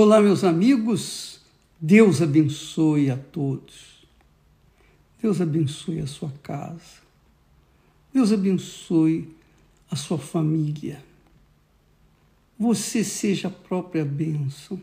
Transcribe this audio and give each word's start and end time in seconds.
Olá, 0.00 0.20
meus 0.20 0.44
amigos. 0.44 1.40
Deus 1.80 2.22
abençoe 2.22 3.10
a 3.10 3.16
todos. 3.16 4.06
Deus 5.20 5.40
abençoe 5.40 5.98
a 5.98 6.06
sua 6.06 6.32
casa. 6.40 7.02
Deus 8.14 8.30
abençoe 8.30 9.28
a 9.90 9.96
sua 9.96 10.16
família. 10.16 11.02
Você 12.56 13.02
seja 13.02 13.48
a 13.48 13.50
própria 13.50 14.04
bênção. 14.04 14.80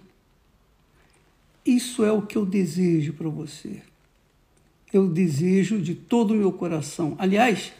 Isso 1.65 2.03
é 2.03 2.11
o 2.11 2.21
que 2.21 2.37
eu 2.37 2.45
desejo 2.45 3.13
para 3.13 3.29
você. 3.29 3.83
Eu 4.91 5.07
desejo 5.07 5.81
de 5.81 5.95
todo 5.95 6.31
o 6.31 6.37
meu 6.37 6.51
coração. 6.51 7.15
Aliás, 7.17 7.71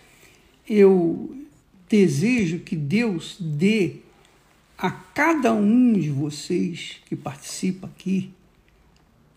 eu 0.66 1.36
desejo 1.90 2.60
que 2.60 2.78
Deus 2.78 3.36
dê 3.38 4.05
a 4.78 4.92
cada 4.92 5.54
um 5.54 5.94
de 5.94 6.10
vocês 6.10 6.98
que 7.05 7.16
participa 7.16 7.88
aqui 7.88 8.31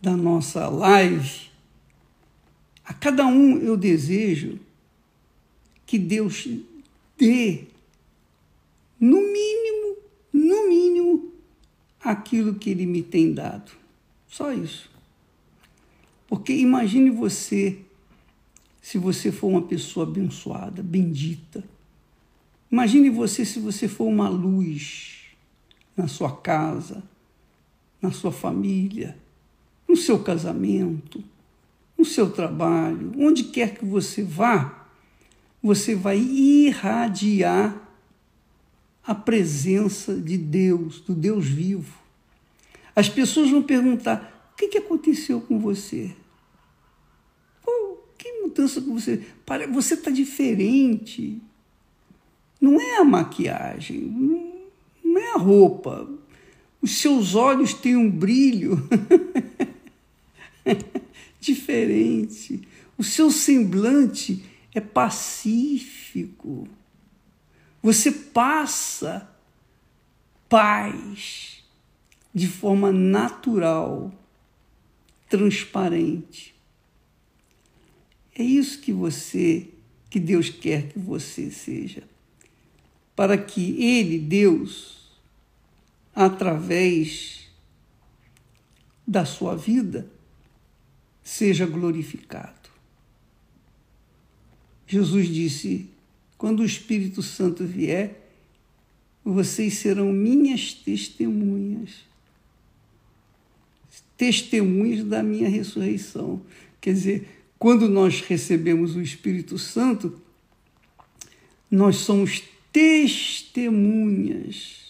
da 0.01 0.17
nossa 0.17 0.69
live, 0.69 1.51
a 2.85 2.93
cada 2.93 3.27
um 3.27 3.59
eu 3.59 3.77
desejo 3.77 4.59
que 5.87 5.99
Deus 5.99 6.49
dê, 7.17 7.65
no 8.99 9.17
mínimo, 9.21 9.97
no 10.33 10.69
mínimo, 10.69 11.33
aquilo 12.01 12.55
que 12.55 12.71
Ele 12.71 12.87
me 12.87 13.03
tem 13.03 13.33
dado. 13.33 13.73
Só 14.27 14.53
isso. 14.53 14.91
Porque 16.27 16.53
imagine 16.53 17.11
você, 17.11 17.79
se 18.83 18.99
você 18.99 19.33
for 19.33 19.49
uma 19.49 19.63
pessoa 19.63 20.07
abençoada, 20.07 20.83
bendita. 20.83 21.65
Imagine 22.71 23.09
você 23.09 23.45
se 23.45 23.59
você 23.59 23.89
for 23.89 24.05
uma 24.05 24.29
luz 24.29 25.18
na 25.99 26.07
sua 26.07 26.31
casa, 26.31 27.03
na 28.01 28.13
sua 28.13 28.31
família, 28.31 29.19
no 29.89 29.97
seu 29.97 30.23
casamento, 30.23 31.23
no 31.99 32.05
seu 32.05 32.31
trabalho, 32.31 33.13
onde 33.19 33.43
quer 33.43 33.75
que 33.75 33.85
você 33.85 34.23
vá, 34.23 34.87
você 35.61 35.97
vai 35.97 36.17
irradiar 36.17 37.77
a 39.05 39.13
presença 39.13 40.15
de 40.15 40.39
Deus, 40.39 41.01
do 41.01 41.15
Deus 41.15 41.47
vivo. 41.49 41.99
As 42.95 43.09
pessoas 43.09 43.51
vão 43.51 43.63
perguntar: 43.63 44.53
o 44.53 44.57
que, 44.57 44.69
que 44.69 44.79
aconteceu 44.79 45.41
com 45.41 45.59
você? 45.59 46.15
Pô, 47.61 47.99
que 48.17 48.41
mudança 48.41 48.81
com 48.81 48.95
você? 48.95 49.27
Você 49.73 49.95
está 49.95 50.13
diferente. 50.13 51.43
Não 52.61 52.81
é 52.81 52.99
a 52.99 53.05
maquiagem, 53.05 53.99
a 55.35 55.39
roupa. 55.39 56.09
Os 56.81 56.99
seus 56.99 57.35
olhos 57.35 57.75
têm 57.75 57.97
um 57.97 58.11
brilho 58.11 58.89
diferente. 61.41 62.67
O 62.97 63.05
seu 63.05 63.31
semblante 63.31 64.45
é 64.75 64.81
pacífico. 64.81 66.69
Você 67.83 68.11
passa 68.11 69.29
paz 70.49 71.63
de 72.35 72.47
forma 72.47 72.93
natural, 72.93 74.13
transparente. 75.29 76.55
É 78.35 78.43
isso 78.43 78.81
que 78.81 78.93
você, 78.93 79.69
que 80.09 80.21
Deus 80.21 80.49
quer 80.49 80.89
que 80.91 80.99
você 80.99 81.51
seja. 81.51 82.05
Para 83.17 83.37
que 83.37 83.83
Ele, 83.83 84.19
Deus, 84.19 84.98
através 86.19 87.49
da 89.07 89.25
sua 89.25 89.55
vida, 89.55 90.11
seja 91.23 91.65
glorificado. 91.65 92.69
Jesus 94.85 95.29
disse: 95.29 95.89
quando 96.37 96.59
o 96.59 96.65
Espírito 96.65 97.23
Santo 97.23 97.65
vier, 97.65 98.33
vocês 99.25 99.75
serão 99.75 100.13
minhas 100.13 100.75
testemunhas. 100.75 102.01
Testemunhas 104.17 105.05
da 105.05 105.23
minha 105.23 105.49
ressurreição. 105.49 106.43
Quer 106.81 106.95
dizer, 106.95 107.45
quando 107.61 107.89
nós 107.89 108.23
recebemos 108.23 108.97
o 108.97 109.01
Espírito 109.01 109.57
Santo, 109.57 110.21
nós 111.71 111.99
somos 111.99 112.43
testemunhas 112.73 114.88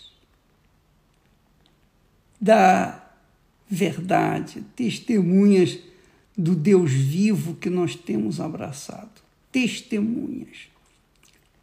da 2.41 3.05
verdade, 3.69 4.65
testemunhas 4.75 5.79
do 6.37 6.55
Deus 6.55 6.93
vivo 6.93 7.57
que 7.57 7.69
nós 7.69 7.97
temos 7.97 8.41
abraçado. 8.41 9.21
Testemunhas. 9.51 10.69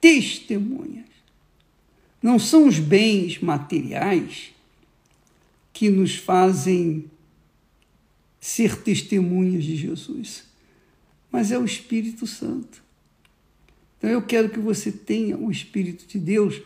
Testemunhas. 0.02 1.06
Não 2.22 2.38
são 2.38 2.68
os 2.68 2.80
bens 2.80 3.40
materiais 3.40 4.54
que 5.72 5.90
nos 5.90 6.16
fazem 6.16 7.06
ser 8.40 8.82
testemunhas 8.82 9.64
de 9.64 9.76
Jesus, 9.76 10.44
mas 11.32 11.52
é 11.52 11.58
o 11.58 11.66
Espírito 11.66 12.28
Santo. 12.28 12.84
Então 13.98 14.10
eu 14.10 14.22
quero 14.22 14.50
que 14.50 14.60
você 14.60 14.92
tenha 14.92 15.38
o 15.38 15.50
Espírito 15.52 16.06
de 16.08 16.20
Deus 16.20 16.62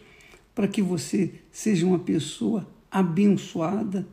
para 0.53 0.67
que 0.67 0.81
você 0.81 1.33
seja 1.51 1.85
uma 1.85 1.99
pessoa 1.99 2.69
abençoada 2.91 4.07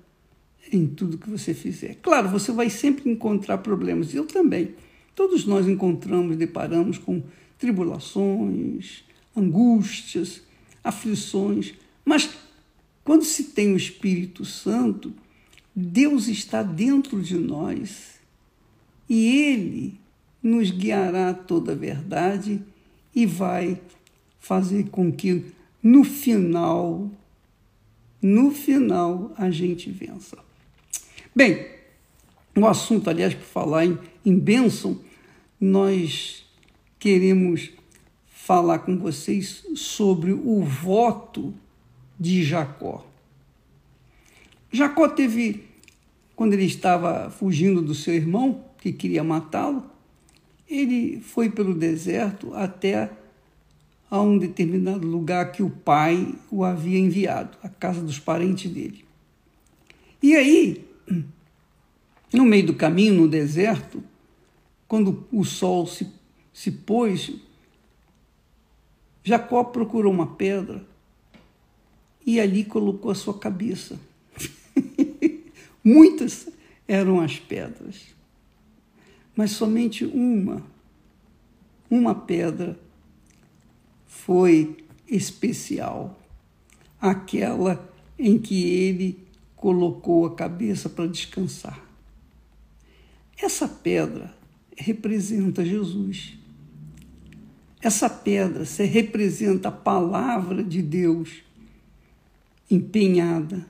em 0.72 0.86
tudo 0.86 1.18
que 1.18 1.30
você 1.30 1.54
fizer. 1.54 1.96
Claro, 2.02 2.28
você 2.28 2.52
vai 2.52 2.68
sempre 2.68 3.10
encontrar 3.10 3.58
problemas, 3.58 4.14
eu 4.14 4.26
também. 4.26 4.74
Todos 5.14 5.46
nós 5.46 5.66
encontramos, 5.66 6.36
deparamos 6.36 6.98
com 6.98 7.22
tribulações, 7.58 9.04
angústias, 9.36 10.42
aflições, 10.82 11.74
mas 12.04 12.30
quando 13.04 13.24
se 13.24 13.44
tem 13.44 13.72
o 13.72 13.76
Espírito 13.76 14.44
Santo, 14.44 15.12
Deus 15.74 16.28
está 16.28 16.62
dentro 16.62 17.20
de 17.22 17.36
nós 17.36 18.16
e 19.08 19.26
Ele 19.28 20.00
nos 20.42 20.70
guiará 20.70 21.32
toda 21.32 21.72
a 21.72 21.74
verdade 21.74 22.62
e 23.14 23.26
vai 23.26 23.80
fazer 24.38 24.88
com 24.90 25.10
que 25.10 25.44
no 25.82 26.04
final 26.04 27.10
no 28.20 28.50
final 28.50 29.32
a 29.36 29.50
gente 29.50 29.90
vença. 29.90 30.38
Bem, 31.34 31.66
o 32.56 32.66
assunto, 32.66 33.10
aliás, 33.10 33.34
por 33.34 33.44
falar 33.44 33.84
em, 33.84 33.98
em 34.24 34.38
bênção, 34.38 34.98
nós 35.60 36.44
queremos 36.98 37.70
falar 38.26 38.78
com 38.80 38.96
vocês 38.96 39.66
sobre 39.74 40.32
o 40.32 40.62
voto 40.62 41.52
de 42.18 42.42
Jacó. 42.42 43.06
Jacó 44.72 45.08
teve, 45.08 45.64
quando 46.34 46.54
ele 46.54 46.64
estava 46.64 47.30
fugindo 47.30 47.82
do 47.82 47.94
seu 47.94 48.14
irmão, 48.14 48.64
que 48.80 48.92
queria 48.92 49.24
matá-lo, 49.24 49.84
ele 50.68 51.20
foi 51.20 51.50
pelo 51.50 51.74
deserto 51.74 52.54
até 52.54 53.10
a 54.10 54.20
um 54.20 54.38
determinado 54.38 55.06
lugar 55.06 55.52
que 55.52 55.62
o 55.62 55.70
pai 55.70 56.34
o 56.50 56.64
havia 56.64 56.98
enviado, 56.98 57.56
a 57.62 57.68
casa 57.68 58.00
dos 58.00 58.18
parentes 58.18 58.70
dele. 58.70 59.04
E 60.22 60.34
aí, 60.34 60.86
no 62.32 62.44
meio 62.44 62.66
do 62.66 62.74
caminho, 62.74 63.14
no 63.14 63.28
deserto, 63.28 64.02
quando 64.86 65.26
o 65.32 65.44
sol 65.44 65.86
se, 65.86 66.06
se 66.52 66.70
pôs, 66.70 67.32
Jacó 69.24 69.64
procurou 69.64 70.12
uma 70.12 70.34
pedra 70.34 70.86
e 72.24 72.40
ali 72.40 72.64
colocou 72.64 73.10
a 73.10 73.14
sua 73.14 73.38
cabeça. 73.38 73.98
Muitas 75.82 76.48
eram 76.86 77.20
as 77.20 77.38
pedras, 77.38 78.14
mas 79.34 79.50
somente 79.50 80.04
uma, 80.04 80.62
uma 81.90 82.14
pedra 82.14 82.78
foi 84.26 84.76
especial, 85.08 86.20
aquela 87.00 87.88
em 88.18 88.36
que 88.36 88.64
ele 88.64 89.24
colocou 89.54 90.26
a 90.26 90.34
cabeça 90.34 90.88
para 90.88 91.06
descansar. 91.06 91.80
Essa 93.40 93.68
pedra 93.68 94.34
representa 94.76 95.64
Jesus. 95.64 96.36
Essa 97.80 98.10
pedra 98.10 98.64
se 98.64 98.82
representa 98.82 99.68
a 99.68 99.72
palavra 99.72 100.64
de 100.64 100.82
Deus 100.82 101.44
empenhada. 102.68 103.64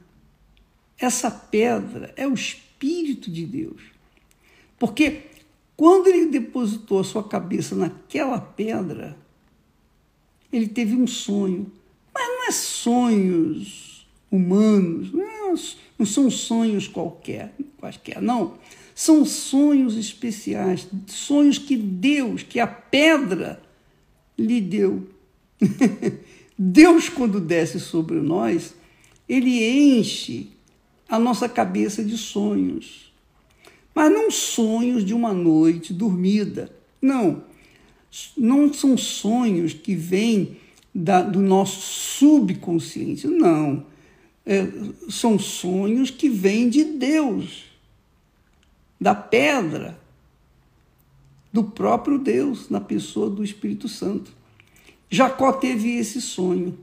Essa 0.98 1.30
pedra 1.30 2.14
é 2.16 2.26
o 2.26 2.32
Espírito 2.32 3.30
de 3.30 3.44
Deus. 3.44 3.82
Porque 4.78 5.24
quando 5.76 6.06
ele 6.06 6.30
depositou 6.30 7.00
a 7.00 7.04
sua 7.04 7.28
cabeça 7.28 7.74
naquela 7.74 8.40
pedra, 8.40 9.25
ele 10.56 10.68
teve 10.68 10.94
um 10.94 11.06
sonho. 11.06 11.70
Mas 12.14 12.26
não 12.28 12.48
é 12.48 12.50
sonhos 12.50 14.06
humanos, 14.30 15.12
não 15.98 16.06
são 16.06 16.30
sonhos 16.30 16.88
qualquer, 16.88 17.54
quaisquer, 17.78 18.20
não. 18.20 18.54
São 18.94 19.24
sonhos 19.24 19.96
especiais, 19.96 20.88
sonhos 21.06 21.58
que 21.58 21.76
Deus, 21.76 22.42
que 22.42 22.58
a 22.58 22.66
pedra 22.66 23.62
lhe 24.38 24.60
deu. 24.60 25.08
Deus, 26.58 27.08
quando 27.08 27.40
desce 27.40 27.78
sobre 27.78 28.16
nós, 28.16 28.74
ele 29.28 29.98
enche 29.98 30.50
a 31.08 31.18
nossa 31.18 31.48
cabeça 31.48 32.02
de 32.02 32.16
sonhos. 32.16 33.12
Mas 33.94 34.12
não 34.12 34.30
sonhos 34.30 35.04
de 35.04 35.14
uma 35.14 35.32
noite 35.32 35.92
dormida. 35.92 36.70
Não. 37.00 37.44
Não 38.36 38.72
são 38.72 38.96
sonhos 38.96 39.72
que 39.72 39.94
vêm 39.94 40.56
da, 40.94 41.22
do 41.22 41.40
nosso 41.40 41.80
subconsciente. 41.80 43.26
Não. 43.26 43.84
É, 44.44 44.66
são 45.08 45.38
sonhos 45.38 46.10
que 46.10 46.28
vêm 46.28 46.68
de 46.68 46.84
Deus, 46.84 47.64
da 49.00 49.14
pedra, 49.14 49.98
do 51.52 51.64
próprio 51.64 52.18
Deus, 52.18 52.68
na 52.70 52.80
pessoa 52.80 53.28
do 53.28 53.42
Espírito 53.42 53.88
Santo. 53.88 54.32
Jacó 55.10 55.52
teve 55.52 55.96
esse 55.96 56.20
sonho, 56.20 56.78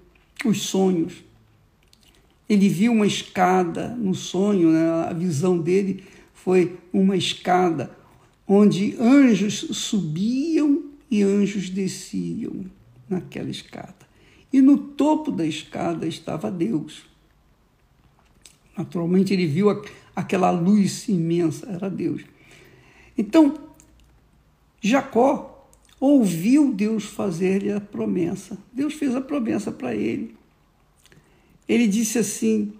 os 0.45 0.63
sonhos. 0.63 1.23
Ele 2.47 2.67
viu 2.69 2.91
uma 2.91 3.07
escada 3.07 3.89
no 3.89 4.13
sonho, 4.13 4.71
né? 4.71 5.07
a 5.09 5.13
visão 5.13 5.57
dele 5.57 6.03
foi 6.33 6.77
uma 6.91 7.15
escada 7.15 7.95
onde 8.47 8.95
anjos 8.99 9.67
subiam 9.71 10.72
e 11.13 11.21
anjos 11.21 11.69
desciam 11.69 12.65
naquela 13.07 13.51
escada. 13.51 13.93
E 14.51 14.59
no 14.59 14.79
topo 14.79 15.31
da 15.31 15.45
escada 15.45 16.07
estava 16.07 16.49
Deus. 16.49 17.05
Naturalmente, 18.75 19.31
ele 19.31 19.45
viu 19.45 19.67
aquela 20.15 20.49
luz 20.49 21.07
imensa, 21.07 21.69
era 21.69 21.87
Deus. 21.87 22.23
Então, 23.15 23.53
Jacó 24.81 25.69
ouviu 25.99 26.73
Deus 26.73 27.03
fazer-lhe 27.03 27.71
a 27.71 27.79
promessa. 27.79 28.57
Deus 28.73 28.95
fez 28.95 29.15
a 29.15 29.21
promessa 29.21 29.71
para 29.71 29.93
ele. 29.93 30.35
Ele 31.69 31.87
disse 31.87 32.17
assim: 32.17 32.73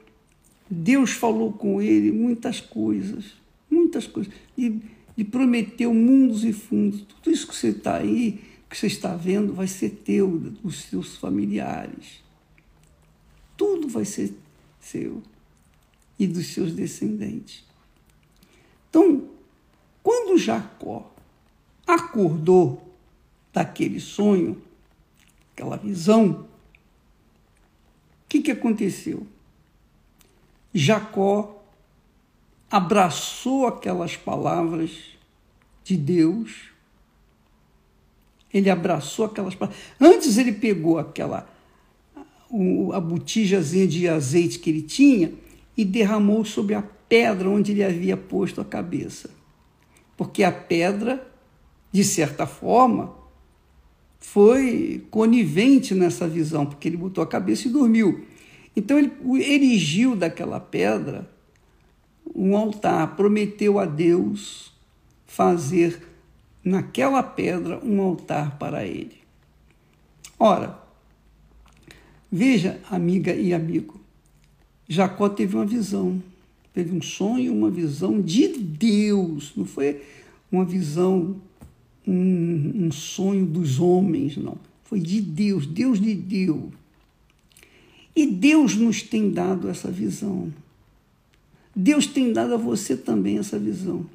Deus 0.67 1.11
falou 1.11 1.53
com 1.53 1.79
ele 1.79 2.11
muitas 2.11 2.59
coisas, 2.59 3.35
muitas 3.69 4.07
coisas, 4.07 4.33
e, 4.57 4.81
e 5.17 5.23
prometeu 5.23 5.93
mundos 5.93 6.43
e 6.43 6.51
fundos. 6.51 7.01
Tudo 7.01 7.31
isso 7.31 7.47
que 7.47 7.55
você 7.55 7.69
está 7.69 7.97
aí, 7.97 8.43
que 8.69 8.77
você 8.77 8.87
está 8.87 9.15
vendo, 9.15 9.53
vai 9.53 9.67
ser 9.67 9.89
teu, 9.89 10.37
dos 10.37 10.83
seus 10.83 11.17
familiares. 11.17 12.23
Tudo 13.55 13.87
vai 13.87 14.05
ser 14.05 14.33
seu 14.79 15.21
e 16.17 16.27
dos 16.27 16.47
seus 16.47 16.73
descendentes. 16.73 17.63
Então, 18.89 19.29
quando 20.01 20.37
Jacó 20.37 21.13
acordou 21.85 22.93
daquele 23.51 23.99
sonho, 23.99 24.61
aquela 25.53 25.77
visão, 25.77 26.31
o 26.31 26.45
que, 28.27 28.41
que 28.41 28.51
aconteceu? 28.51 29.25
Jacó 30.73 31.62
abraçou 32.73 33.67
aquelas 33.67 34.17
palavras 34.17 34.89
de 35.83 35.95
Deus, 35.95 36.71
ele 38.51 38.67
abraçou 38.67 39.25
aquelas 39.25 39.53
palavras. 39.53 39.79
Antes 40.01 40.39
ele 40.39 40.51
pegou 40.51 40.97
aquela 40.97 41.47
a 42.91 42.99
botijazinha 42.99 43.87
de 43.87 44.07
azeite 44.07 44.57
que 44.57 44.71
ele 44.71 44.81
tinha 44.81 45.33
e 45.77 45.85
derramou 45.85 46.43
sobre 46.43 46.73
a 46.73 46.81
pedra 46.81 47.47
onde 47.47 47.73
ele 47.73 47.83
havia 47.83 48.17
posto 48.17 48.59
a 48.59 48.65
cabeça. 48.65 49.29
Porque 50.17 50.43
a 50.43 50.51
pedra, 50.51 51.31
de 51.91 52.03
certa 52.03 52.47
forma, 52.47 53.13
foi 54.19 55.05
conivente 55.11 55.93
nessa 55.93 56.27
visão, 56.27 56.65
porque 56.65 56.87
ele 56.87 56.97
botou 56.97 57.23
a 57.23 57.27
cabeça 57.27 57.67
e 57.67 57.71
dormiu. 57.71 58.25
Então 58.75 58.97
ele 58.97 59.11
erigiu 59.43 60.15
daquela 60.15 60.59
pedra 60.59 61.32
um 62.35 62.55
altar, 62.55 63.15
prometeu 63.15 63.79
a 63.79 63.85
Deus 63.85 64.71
fazer 65.25 66.07
naquela 66.63 67.21
pedra 67.21 67.79
um 67.83 68.01
altar 68.01 68.57
para 68.57 68.85
ele. 68.85 69.17
Ora, 70.39 70.79
veja, 72.31 72.79
amiga 72.89 73.33
e 73.33 73.53
amigo, 73.53 73.99
Jacó 74.87 75.29
teve 75.29 75.55
uma 75.55 75.65
visão, 75.65 76.21
teve 76.73 76.95
um 76.95 77.01
sonho, 77.01 77.53
uma 77.53 77.69
visão 77.69 78.21
de 78.21 78.47
Deus, 78.47 79.53
não 79.55 79.65
foi 79.65 80.01
uma 80.51 80.65
visão 80.65 81.41
um, 82.05 82.85
um 82.85 82.91
sonho 82.91 83.45
dos 83.45 83.79
homens, 83.79 84.37
não. 84.37 84.57
Foi 84.83 84.99
de 84.99 85.21
Deus, 85.21 85.65
Deus 85.65 85.97
lhe 85.97 86.13
deu. 86.13 86.71
E 88.15 88.27
Deus 88.27 88.75
nos 88.75 89.01
tem 89.01 89.31
dado 89.31 89.67
essa 89.67 89.89
visão. 89.89 90.53
Deus 91.75 92.05
tem 92.05 92.31
dado 92.31 92.53
a 92.53 92.57
você 92.57 92.95
também 92.95 93.37
essa 93.37 93.57
visão. 93.57 94.05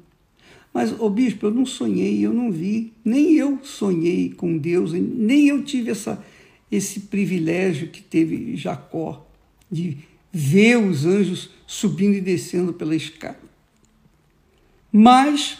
Mas, 0.73 0.97
ô 0.99 1.09
bispo, 1.09 1.47
eu 1.47 1.51
não 1.51 1.65
sonhei, 1.65 2.25
eu 2.25 2.33
não 2.33 2.51
vi, 2.51 2.93
nem 3.03 3.33
eu 3.33 3.59
sonhei 3.63 4.29
com 4.29 4.57
Deus, 4.57 4.93
nem 4.93 5.47
eu 5.47 5.63
tive 5.63 5.91
essa, 5.91 6.23
esse 6.71 7.01
privilégio 7.01 7.89
que 7.89 8.01
teve 8.01 8.55
Jacó, 8.55 9.27
de 9.69 9.97
ver 10.31 10.77
os 10.77 11.05
anjos 11.05 11.49
subindo 11.65 12.15
e 12.15 12.21
descendo 12.21 12.71
pela 12.71 12.95
escada. 12.95 13.39
Mas 14.91 15.59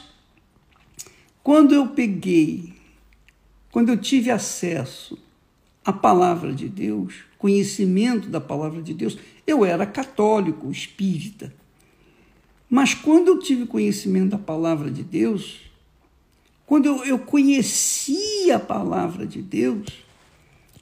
quando 1.44 1.74
eu 1.74 1.88
peguei, 1.88 2.74
quando 3.72 3.90
eu 3.90 3.98
tive 3.98 4.30
acesso 4.30 5.18
à 5.84 5.92
palavra 5.92 6.54
de 6.54 6.68
Deus, 6.68 7.24
conhecimento 7.38 8.30
da 8.30 8.40
palavra 8.40 8.81
de 8.81 8.94
Deus, 8.94 9.18
eu 9.48 9.66
era 9.66 9.86
católico, 9.86 10.69
espírita. 10.69 11.54
Mas 12.69 12.94
quando 12.94 13.30
eu 13.30 13.39
tive 13.39 13.66
conhecimento 13.66 14.31
da 14.31 14.38
palavra 14.38 14.92
de 14.92 15.01
Deus, 15.01 15.62
quando 16.66 16.86
eu, 16.86 17.04
eu 17.04 17.18
conheci 17.18 18.51
a 18.51 18.60
palavra 18.60 19.25
de 19.25 19.42
Deus, 19.42 19.88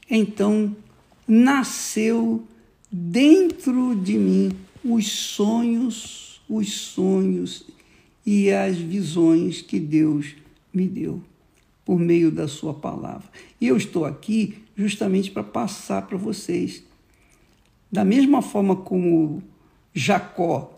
então 0.09 0.75
nasceu 1.25 2.43
dentro 2.91 3.95
de 3.95 4.17
mim 4.17 4.51
os 4.83 5.07
sonhos, 5.07 6.41
os 6.49 6.71
sonhos 6.73 7.65
e 8.25 8.51
as 8.51 8.77
visões 8.77 9.61
que 9.61 9.79
Deus 9.79 10.35
me 10.73 10.87
deu 10.87 11.23
por 11.85 11.97
meio 11.97 12.29
da 12.29 12.49
sua 12.49 12.73
palavra. 12.73 13.29
E 13.61 13.67
eu 13.67 13.77
estou 13.77 14.03
aqui 14.03 14.57
justamente 14.75 15.31
para 15.31 15.43
passar 15.43 16.01
para 16.05 16.17
vocês. 16.17 16.83
Da 17.89 18.03
mesma 18.03 18.41
forma 18.41 18.75
como 18.75 19.41
Jacó 19.93 20.76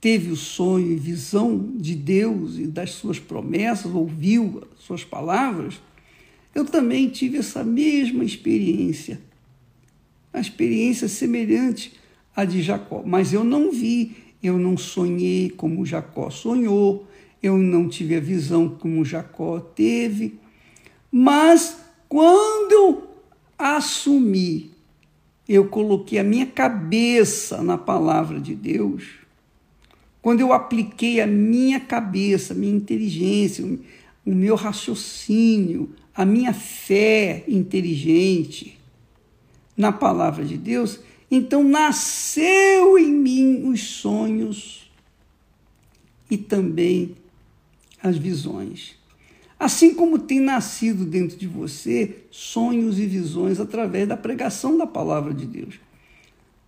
teve 0.00 0.30
o 0.30 0.36
sonho 0.36 0.90
e 0.90 0.96
visão 0.96 1.72
de 1.76 1.94
Deus 1.94 2.58
e 2.58 2.66
das 2.66 2.92
suas 2.92 3.18
promessas, 3.18 3.94
ouviu 3.94 4.62
as 4.72 4.84
suas 4.84 5.04
palavras, 5.04 5.80
eu 6.54 6.64
também 6.64 7.08
tive 7.08 7.38
essa 7.38 7.62
mesma 7.62 8.24
experiência. 8.24 9.20
Uma 10.32 10.40
experiência 10.40 11.06
semelhante 11.06 11.92
à 12.34 12.44
de 12.44 12.62
Jacó, 12.62 13.02
mas 13.04 13.32
eu 13.32 13.44
não 13.44 13.70
vi, 13.70 14.16
eu 14.42 14.58
não 14.58 14.76
sonhei 14.76 15.50
como 15.50 15.84
Jacó 15.84 16.30
sonhou, 16.30 17.06
eu 17.42 17.58
não 17.58 17.88
tive 17.88 18.16
a 18.16 18.20
visão 18.20 18.68
como 18.68 19.04
Jacó 19.04 19.60
teve, 19.60 20.38
mas 21.10 21.78
quando 22.08 22.72
eu 22.72 23.10
assumi, 23.58 24.70
eu 25.48 25.66
coloquei 25.68 26.18
a 26.18 26.24
minha 26.24 26.46
cabeça 26.46 27.62
na 27.62 27.76
palavra 27.76 28.40
de 28.40 28.54
Deus, 28.54 29.19
quando 30.22 30.40
eu 30.40 30.52
apliquei 30.52 31.20
a 31.20 31.26
minha 31.26 31.80
cabeça, 31.80 32.52
a 32.52 32.56
minha 32.56 32.74
inteligência, 32.74 33.64
o 33.64 34.34
meu 34.34 34.54
raciocínio, 34.54 35.94
a 36.14 36.24
minha 36.24 36.52
fé 36.52 37.44
inteligente 37.48 38.78
na 39.76 39.90
palavra 39.90 40.44
de 40.44 40.58
Deus, 40.58 41.00
então 41.30 41.64
nasceu 41.64 42.98
em 42.98 43.10
mim 43.10 43.68
os 43.68 43.80
sonhos 43.82 44.90
e 46.30 46.36
também 46.36 47.16
as 48.02 48.16
visões. 48.18 48.96
Assim 49.58 49.94
como 49.94 50.18
tem 50.18 50.40
nascido 50.40 51.04
dentro 51.04 51.36
de 51.36 51.46
você 51.46 52.24
sonhos 52.30 52.98
e 52.98 53.06
visões 53.06 53.60
através 53.60 54.08
da 54.08 54.16
pregação 54.16 54.76
da 54.76 54.86
palavra 54.86 55.32
de 55.32 55.46
Deus. 55.46 55.74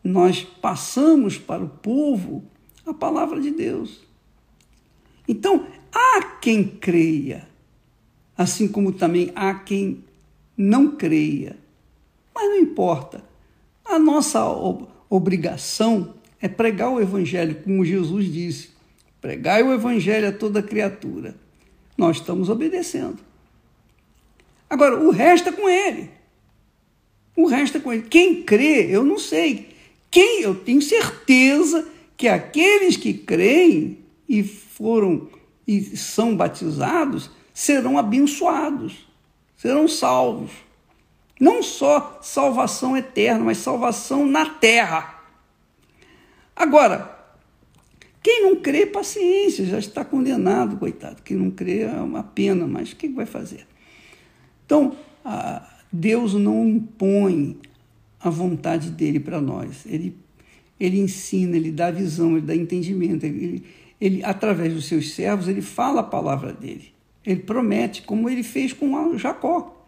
Nós 0.05 0.43
passamos 0.43 1.39
para 1.39 1.65
o 1.65 1.69
povo 1.69 2.45
a 2.87 2.95
palavra 2.95 3.41
de 3.41 3.51
Deus. 3.51 4.01
Então, 5.27 5.67
há 5.93 6.23
quem 6.41 6.65
creia, 6.65 7.49
assim 8.37 8.67
como 8.67 8.93
também 8.93 9.31
há 9.35 9.55
quem 9.55 10.05
não 10.57 10.97
creia. 10.97 11.57
Mas 12.35 12.49
não 12.49 12.59
importa. 12.59 13.25
A 13.85 13.99
nossa 13.99 14.41
obrigação 15.09 16.15
é 16.41 16.49
pregar 16.49 16.91
o 16.91 17.01
Evangelho, 17.01 17.63
como 17.63 17.85
Jesus 17.85 18.33
disse: 18.33 18.71
pregai 19.21 19.63
o 19.63 19.73
Evangelho 19.73 20.29
a 20.29 20.33
toda 20.33 20.63
criatura. 20.63 21.37
Nós 21.97 22.17
estamos 22.17 22.49
obedecendo. 22.49 23.19
Agora, 24.69 24.99
o 24.99 25.11
resto 25.11 25.51
é 25.51 25.53
com 25.53 25.69
ele. 25.69 26.11
O 27.37 27.47
resto 27.47 27.77
é 27.77 27.81
com 27.81 27.93
ele. 27.93 28.03
Quem 28.03 28.43
crê, 28.43 28.87
eu 28.91 29.05
não 29.05 29.19
sei. 29.19 29.69
Quem, 30.11 30.43
eu 30.43 30.55
tenho 30.55 30.81
certeza 30.83 31.87
que 32.23 32.29
aqueles 32.29 32.97
que 32.97 33.13
creem 33.13 33.99
e 34.29 34.45
foram 34.45 35.29
e 35.67 35.97
são 35.97 36.37
batizados 36.37 37.29
serão 37.53 37.99
abençoados, 37.99 39.09
serão 39.57 39.89
salvos. 39.89 40.53
Não 41.41 41.65
só 41.65 42.21
salvação 42.23 42.97
eterna, 42.97 43.47
mas 43.47 43.59
salvação 43.59 44.25
na 44.25 44.47
terra. 44.47 45.21
Agora, 46.55 47.13
quem 48.23 48.45
não 48.45 48.55
crê, 48.55 48.87
paciência, 48.87 49.67
já 49.67 49.81
está 49.81 50.05
condenado, 50.05 50.77
coitado. 50.77 51.23
Quem 51.23 51.37
não 51.37 51.51
crê 51.51 51.81
é 51.81 51.91
uma 51.91 52.23
pena, 52.23 52.69
mas 52.69 52.93
o 52.93 52.97
que 52.97 53.09
vai 53.09 53.27
fazer? 53.27 53.67
Então, 54.65 54.97
Deus 55.91 56.35
não 56.35 56.69
impõe 56.69 57.59
a 58.21 58.31
vontade 58.31 58.93
dele 58.93 59.19
para 59.19 59.41
nós. 59.41 59.85
Ele, 59.87 60.17
ele 60.83 60.99
ensina, 60.99 61.57
ele 61.57 61.71
dá 61.71 61.93
visão, 61.93 62.33
ele 62.33 62.45
dá 62.45 62.57
entendimento. 62.57 63.25
Ele, 63.25 63.65
ele, 64.01 64.25
através 64.25 64.75
dos 64.75 64.87
seus 64.87 65.15
servos, 65.15 65.47
ele 65.47 65.63
fala 65.63 66.01
a 66.01 66.05
palavra 66.05 66.53
dele. 66.53 66.93
Ele 67.25 67.39
promete, 67.39 68.03
como 68.03 68.29
ele 68.29 68.43
fez 68.43 68.73
com 68.73 69.17
Jacó. 69.17 69.87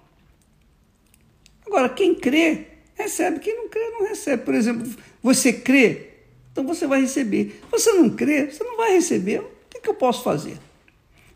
Agora, 1.66 1.88
quem 1.88 2.14
crê, 2.14 2.66
recebe. 2.94 3.40
Quem 3.40 3.56
não 3.56 3.68
crê, 3.68 3.90
não 3.90 4.06
recebe. 4.06 4.44
Por 4.44 4.54
exemplo, 4.54 4.88
você 5.20 5.52
crê, 5.52 6.10
então 6.52 6.64
você 6.64 6.86
vai 6.86 7.00
receber. 7.00 7.60
Você 7.72 7.92
não 7.94 8.08
crê, 8.08 8.46
você 8.48 8.62
não 8.62 8.76
vai 8.76 8.92
receber. 8.92 9.40
O 9.40 9.50
que, 9.68 9.80
que 9.80 9.88
eu 9.88 9.94
posso 9.94 10.22
fazer? 10.22 10.58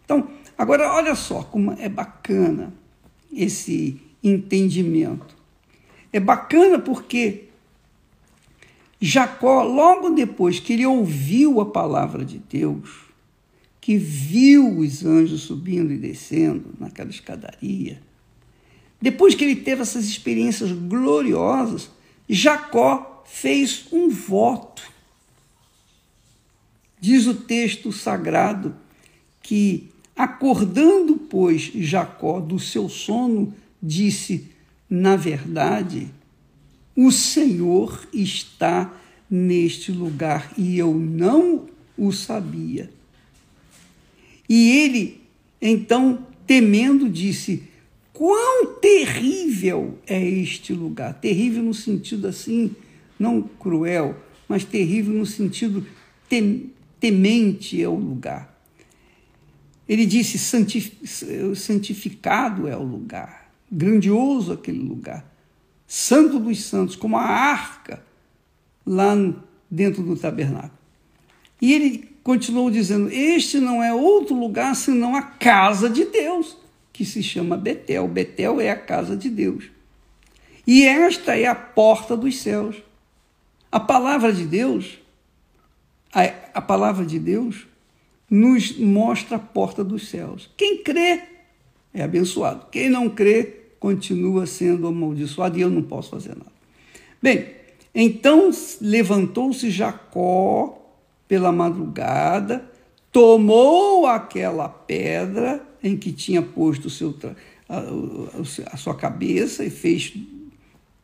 Então, 0.05 0.31
agora 0.57 0.93
olha 0.93 1.17
só 1.17 1.43
como 1.43 1.73
é 1.73 1.89
bacana 1.89 2.73
esse 3.33 4.01
entendimento. 4.23 5.37
É 6.13 6.21
bacana 6.21 6.79
porque 6.79 7.48
Jacó, 9.01 9.63
logo 9.63 10.11
depois 10.11 10.59
que 10.59 10.73
ele 10.73 10.87
ouviu 10.87 11.61
a 11.61 11.67
palavra 11.67 12.25
de 12.25 12.39
Deus, 12.39 12.91
que 13.81 13.97
viu 13.97 14.79
os 14.79 15.05
anjos 15.05 15.43
subindo 15.43 15.93
e 15.93 15.97
descendo 15.97 16.75
naquela 16.79 17.11
escadaria, 17.11 18.03
depois 19.01 19.35
que 19.35 19.45
ele 19.45 19.57
teve 19.57 19.83
essas 19.83 20.07
experiências 20.07 20.73
gloriosas, 20.73 21.89
Jacó 22.29 23.23
fez 23.27 23.87
um 23.93 24.09
voto. 24.09 24.83
Diz 27.01 27.27
o 27.27 27.35
texto 27.35 27.93
sagrado 27.93 28.75
que, 29.41 29.89
acordando, 30.17 31.17
pois, 31.17 31.71
Jacó 31.75 32.41
do 32.41 32.59
seu 32.59 32.89
sono, 32.89 33.55
disse: 33.81 34.51
Na 34.91 35.15
verdade, 35.15 36.11
o 37.01 37.13
Senhor 37.13 38.09
está 38.13 38.93
neste 39.31 39.93
lugar 39.93 40.53
e 40.59 40.77
eu 40.77 40.93
não 40.93 41.67
o 41.97 42.11
sabia. 42.11 42.91
E 44.49 44.69
ele, 44.81 45.21
então, 45.63 46.27
temendo, 46.45 47.09
disse: 47.09 47.63
Quão 48.13 48.75
terrível 48.81 49.97
é 50.09 50.29
este 50.29 50.73
lugar! 50.73 51.15
Terrível 51.15 51.63
no 51.63 51.73
sentido 51.73 52.27
assim, 52.27 52.75
não 53.17 53.43
cruel, 53.43 54.21
mas 54.49 54.65
terrível 54.65 55.15
no 55.15 55.25
sentido 55.25 55.87
tem, 56.29 56.73
temente 56.99 57.81
é 57.81 57.89
o 57.89 57.95
lugar. 57.95 58.61
Ele 59.89 60.05
disse: 60.05 60.37
santificado 61.55 62.67
é 62.67 62.77
o 62.77 62.83
lugar, 62.83 63.53
grandioso 63.71 64.53
aquele 64.53 64.81
lugar, 64.81 65.38
santo 65.89 66.39
dos 66.39 66.63
santos, 66.65 66.95
como 66.95 67.17
a 67.17 67.23
arca 67.23 68.05
lá 68.87 69.15
dentro 69.71 70.03
do 70.03 70.15
tabernáculo. 70.15 70.79
E 71.61 71.73
ele 71.73 72.11
continuou 72.23 72.71
dizendo: 72.71 73.11
Este 73.11 73.59
não 73.59 73.83
é 73.83 73.93
outro 73.93 74.37
lugar 74.37 74.77
senão 74.77 75.17
a 75.17 75.23
casa 75.23 75.89
de 75.89 76.05
Deus 76.05 76.57
que 76.93 77.05
se 77.05 77.23
chama 77.23 77.57
Betel. 77.57 78.07
Betel 78.07 78.61
é 78.61 78.71
a 78.71 78.77
casa 78.77 79.17
de 79.17 79.31
Deus. 79.31 79.71
E 80.67 80.85
esta 80.85 81.37
é 81.37 81.47
a 81.47 81.55
porta 81.55 82.17
dos 82.17 82.41
céus. 82.41 82.77
A 83.73 83.81
palavra 83.81 84.33
de 84.33 84.45
Deus, 84.45 84.99
a, 86.13 86.25
a 86.55 86.61
palavra 86.61 87.07
de 87.07 87.19
Deus 87.19 87.67
nos 88.29 88.77
mostra 88.77 89.37
a 89.37 89.41
porta 89.41 89.83
dos 89.83 90.09
céus. 90.09 90.51
Quem 90.57 90.83
crê 90.83 91.23
é 91.95 92.03
abençoado. 92.03 92.67
Quem 92.71 92.91
não 92.91 93.09
crê 93.09 93.58
continua 93.79 94.47
sendo 94.47 94.87
amaldiçoado 94.87 95.59
e 95.59 95.63
eu 95.63 95.71
não 95.71 95.83
posso 95.83 96.11
fazer 96.11 96.31
nada. 96.31 96.53
Bem, 97.23 97.47
então 97.95 98.51
levantou-se 98.81 99.71
Jacó 99.71 100.79
pela 101.27 101.53
madrugada, 101.53 102.65
tomou 103.13 104.07
aquela 104.07 104.69
pedra 104.69 105.63
em 105.83 105.97
que 105.97 106.13
tinha 106.13 106.43
posto 106.43 106.89
seu, 106.89 107.15
a, 107.69 107.83
a 108.73 108.77
sua 108.77 108.95
cabeça 108.95 109.65
e 109.65 109.71
fez 109.71 110.15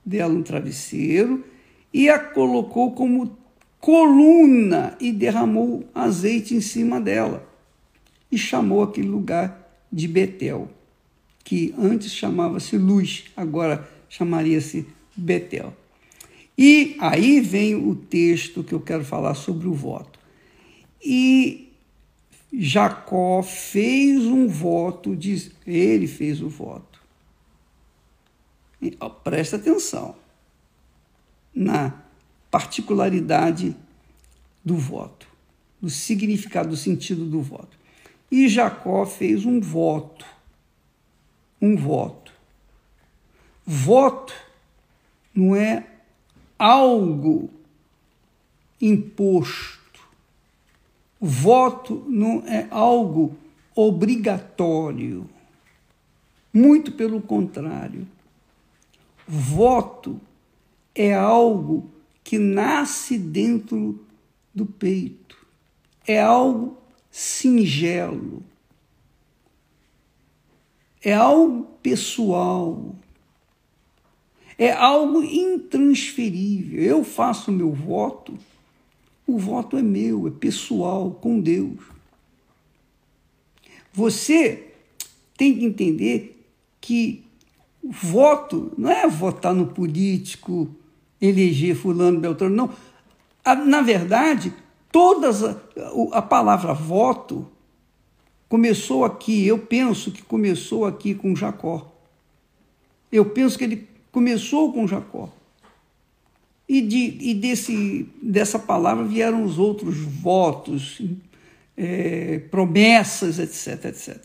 dela 0.05 0.35
um 0.35 0.43
travesseiro 0.43 1.45
e 1.93 2.09
a 2.09 2.19
colocou 2.19 2.93
como 2.93 3.37
coluna 3.79 4.97
e 5.01 5.13
derramou 5.13 5.85
azeite 5.95 6.55
em 6.55 6.61
cima 6.61 7.01
dela 7.01 7.47
e 8.31 8.39
chamou 8.39 8.83
aquele 8.83 9.09
lugar 9.09 9.65
de 9.93 10.09
Betel, 10.09 10.69
que 11.45 11.75
antes 11.79 12.11
chamava-se 12.11 12.77
Luz, 12.79 13.27
agora 13.37 13.89
chamaria-se 14.09 14.87
Betel. 15.15 15.77
E 16.57 16.97
aí 16.99 17.41
vem 17.41 17.75
o 17.75 17.95
texto 17.95 18.65
que 18.65 18.73
eu 18.73 18.81
quero 18.81 19.05
falar 19.05 19.35
sobre 19.35 19.69
o 19.69 19.75
voto. 19.75 20.19
E 21.05 21.73
Jacó 22.53 23.43
fez 23.43 24.25
um 24.25 24.49
voto, 24.49 25.15
diz, 25.15 25.51
ele 25.67 26.07
fez 26.07 26.41
o 26.41 26.49
voto. 26.49 27.03
E, 28.81 28.97
ó, 29.01 29.09
presta 29.09 29.57
atenção 29.57 30.15
na 31.55 32.03
particularidade 32.51 33.77
do 34.65 34.77
voto, 34.77 35.27
do 35.81 35.91
significado, 35.91 36.71
do 36.71 36.77
sentido 36.77 37.25
do 37.27 37.43
voto. 37.43 37.77
E 38.31 38.49
Jacó 38.49 39.05
fez 39.05 39.45
um 39.45 39.61
voto. 39.61 40.25
Um 41.65 41.77
voto. 41.77 42.33
Voto 43.65 44.35
não 45.35 45.57
é 45.57 45.87
algo 46.59 47.51
imposto 48.81 49.85
voto 51.27 52.05
não 52.07 52.43
é 52.47 52.67
algo 52.71 53.35
obrigatório. 53.75 55.27
Muito 56.53 56.93
pelo 56.93 57.21
contrário. 57.21 58.07
Voto 59.27 60.21
é 60.95 61.15
algo 61.15 61.91
que 62.23 62.39
nasce 62.39 63.17
dentro 63.17 63.99
do 64.55 64.67
peito. 64.67 65.35
É 66.07 66.21
algo 66.21 66.77
singelo. 67.11 68.43
É 71.05 71.13
algo 71.13 71.67
pessoal. 71.83 72.95
É 74.57 74.73
algo 74.73 75.23
intransferível. 75.23 76.83
Eu 76.83 77.05
faço 77.05 77.53
meu 77.53 77.73
voto 77.73 78.39
o 79.27 79.39
voto 79.39 79.77
é 79.79 79.83
meu, 79.83 80.29
é 80.29 80.31
pessoal, 80.31 81.11
com 81.11 81.41
Deus. 81.41 81.79
Você 83.93 84.73
tem 85.37 85.57
que 85.57 85.65
entender 85.65 86.45
que 86.81 87.25
voto 87.83 88.73
não 88.77 88.91
é 88.91 89.09
votar 89.09 89.55
no 89.55 89.69
político, 89.69 90.69
eleger 91.21 91.75
fulano, 91.75 92.21
beltrano, 92.21 92.55
não. 92.55 92.71
Na 93.65 93.81
verdade, 93.81 94.53
todas 94.93 95.43
a, 95.43 95.57
a 96.13 96.23
palavra 96.23 96.75
voto 96.75 97.49
começou 98.55 99.05
aqui, 99.05 99.45
eu 99.45 99.59
penso 99.59 100.13
que 100.13 100.23
começou 100.23 100.87
aqui 100.87 101.13
com 101.13 101.35
Jacó. 101.35 101.93
Eu 103.11 103.25
penso 103.25 103.59
que 103.59 103.65
ele 103.65 103.89
começou 104.13 104.73
com 104.73 104.87
Jacó. 104.87 105.29
E, 106.69 106.81
de, 106.81 107.19
e 107.21 107.35
desse, 107.35 108.09
dessa 108.23 108.57
palavra 108.57 109.03
vieram 109.03 109.43
os 109.43 109.59
outros 109.59 109.99
votos, 109.99 111.03
é, 111.77 112.39
promessas, 112.49 113.41
etc, 113.41 113.87
etc. 113.87 114.25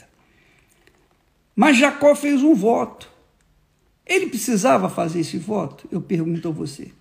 Mas 1.56 1.80
Jacó 1.80 2.14
fez 2.14 2.44
um 2.44 2.54
voto. 2.54 3.10
Ele 4.06 4.28
precisava 4.28 4.90
fazer 4.90 5.22
esse 5.22 5.40
voto? 5.40 5.88
Eu 5.92 6.02
pergunto 6.02 6.50
a 6.50 6.52
você. 6.52 6.92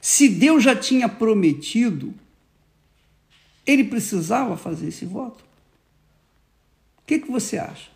Se 0.00 0.26
Deus 0.26 0.64
já 0.64 0.74
tinha 0.74 1.06
prometido, 1.06 2.14
ele 3.66 3.84
precisava 3.84 4.56
fazer 4.56 4.88
esse 4.88 5.04
voto? 5.04 5.47
Que, 7.08 7.18
que 7.20 7.30
você 7.32 7.56
acha? 7.56 7.88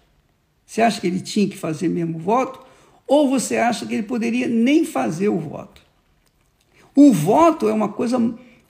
Você 0.65 0.81
acha 0.81 0.99
que 0.99 1.07
ele 1.07 1.21
tinha 1.21 1.47
que 1.47 1.59
fazer 1.59 1.87
mesmo 1.87 2.17
o 2.17 2.19
voto? 2.19 2.65
Ou 3.07 3.29
você 3.29 3.59
acha 3.59 3.85
que 3.85 3.93
ele 3.93 4.05
poderia 4.05 4.49
nem 4.49 4.87
fazer 4.87 5.29
o 5.29 5.39
voto? 5.39 5.83
O 6.97 7.13
voto 7.13 7.69
é 7.69 7.75
uma 7.75 7.91
coisa 7.91 8.17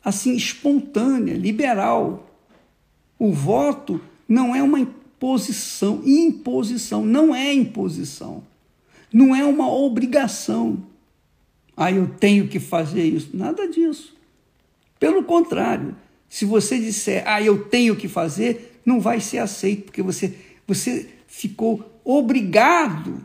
assim 0.04 0.34
espontânea, 0.34 1.34
liberal. 1.34 2.28
O 3.20 3.32
voto 3.32 4.00
não 4.28 4.52
é 4.52 4.60
uma 4.60 4.80
imposição, 4.80 6.02
imposição, 6.04 7.04
não 7.04 7.32
é 7.32 7.54
imposição. 7.54 8.42
Não 9.12 9.36
é 9.36 9.44
uma 9.44 9.72
obrigação. 9.72 10.82
Ah, 11.76 11.92
eu 11.92 12.08
tenho 12.18 12.48
que 12.48 12.58
fazer 12.58 13.04
isso. 13.04 13.30
Nada 13.32 13.68
disso. 13.68 14.12
Pelo 14.98 15.22
contrário, 15.22 15.94
se 16.28 16.44
você 16.44 16.80
disser, 16.80 17.22
ah, 17.28 17.40
eu 17.40 17.66
tenho 17.66 17.94
que 17.94 18.08
fazer, 18.08 18.71
não 18.84 19.00
vai 19.00 19.20
ser 19.20 19.38
aceito, 19.38 19.84
porque 19.84 20.02
você, 20.02 20.34
você 20.66 21.08
ficou 21.26 22.00
obrigado, 22.04 23.24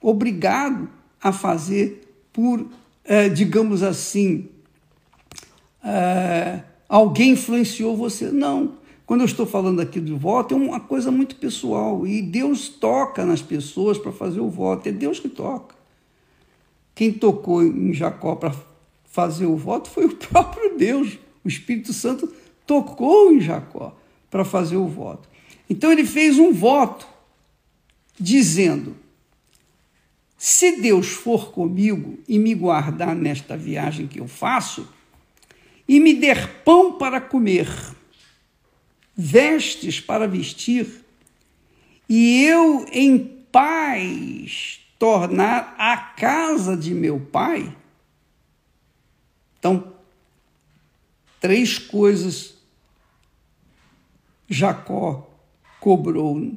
obrigado 0.00 0.88
a 1.22 1.32
fazer 1.32 2.08
por, 2.32 2.66
eh, 3.04 3.28
digamos 3.28 3.82
assim, 3.82 4.48
eh, 5.84 6.60
alguém 6.88 7.30
influenciou 7.30 7.96
você. 7.96 8.30
Não. 8.30 8.78
Quando 9.06 9.22
eu 9.22 9.26
estou 9.26 9.46
falando 9.46 9.80
aqui 9.80 9.98
do 9.98 10.16
voto, 10.16 10.54
é 10.54 10.56
uma 10.56 10.80
coisa 10.80 11.10
muito 11.10 11.34
pessoal 11.36 12.06
e 12.06 12.22
Deus 12.22 12.68
toca 12.68 13.26
nas 13.26 13.42
pessoas 13.42 13.98
para 13.98 14.12
fazer 14.12 14.40
o 14.40 14.48
voto. 14.48 14.88
É 14.88 14.92
Deus 14.92 15.18
que 15.18 15.28
toca. 15.28 15.74
Quem 16.94 17.12
tocou 17.12 17.62
em 17.62 17.92
Jacó 17.92 18.36
para 18.36 18.54
fazer 19.04 19.46
o 19.46 19.56
voto 19.56 19.90
foi 19.90 20.04
o 20.04 20.14
próprio 20.16 20.76
Deus. 20.78 21.18
O 21.44 21.48
Espírito 21.48 21.92
Santo 21.92 22.32
tocou 22.66 23.32
em 23.32 23.40
Jacó 23.40 23.96
para 24.30 24.44
fazer 24.44 24.76
o 24.76 24.86
voto. 24.86 25.28
Então 25.68 25.90
ele 25.92 26.06
fez 26.06 26.38
um 26.38 26.52
voto 26.52 27.06
dizendo: 28.18 28.96
se 30.38 30.80
Deus 30.80 31.08
for 31.08 31.50
comigo 31.52 32.18
e 32.28 32.38
me 32.38 32.54
guardar 32.54 33.14
nesta 33.14 33.56
viagem 33.56 34.06
que 34.06 34.20
eu 34.20 34.28
faço, 34.28 34.88
e 35.88 35.98
me 35.98 36.14
der 36.14 36.62
pão 36.62 36.96
para 36.96 37.20
comer, 37.20 37.68
vestes 39.16 40.00
para 40.00 40.28
vestir, 40.28 41.04
e 42.08 42.44
eu 42.44 42.86
em 42.92 43.18
paz 43.50 44.80
tornar 44.98 45.74
a 45.78 45.96
casa 45.96 46.76
de 46.76 46.94
meu 46.94 47.18
pai. 47.18 47.76
Então, 49.58 49.92
três 51.40 51.78
coisas 51.78 52.59
Jacó 54.50 55.30
cobrou, 55.78 56.52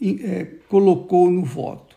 é, 0.00 0.44
colocou 0.68 1.28
no 1.28 1.44
voto. 1.44 1.96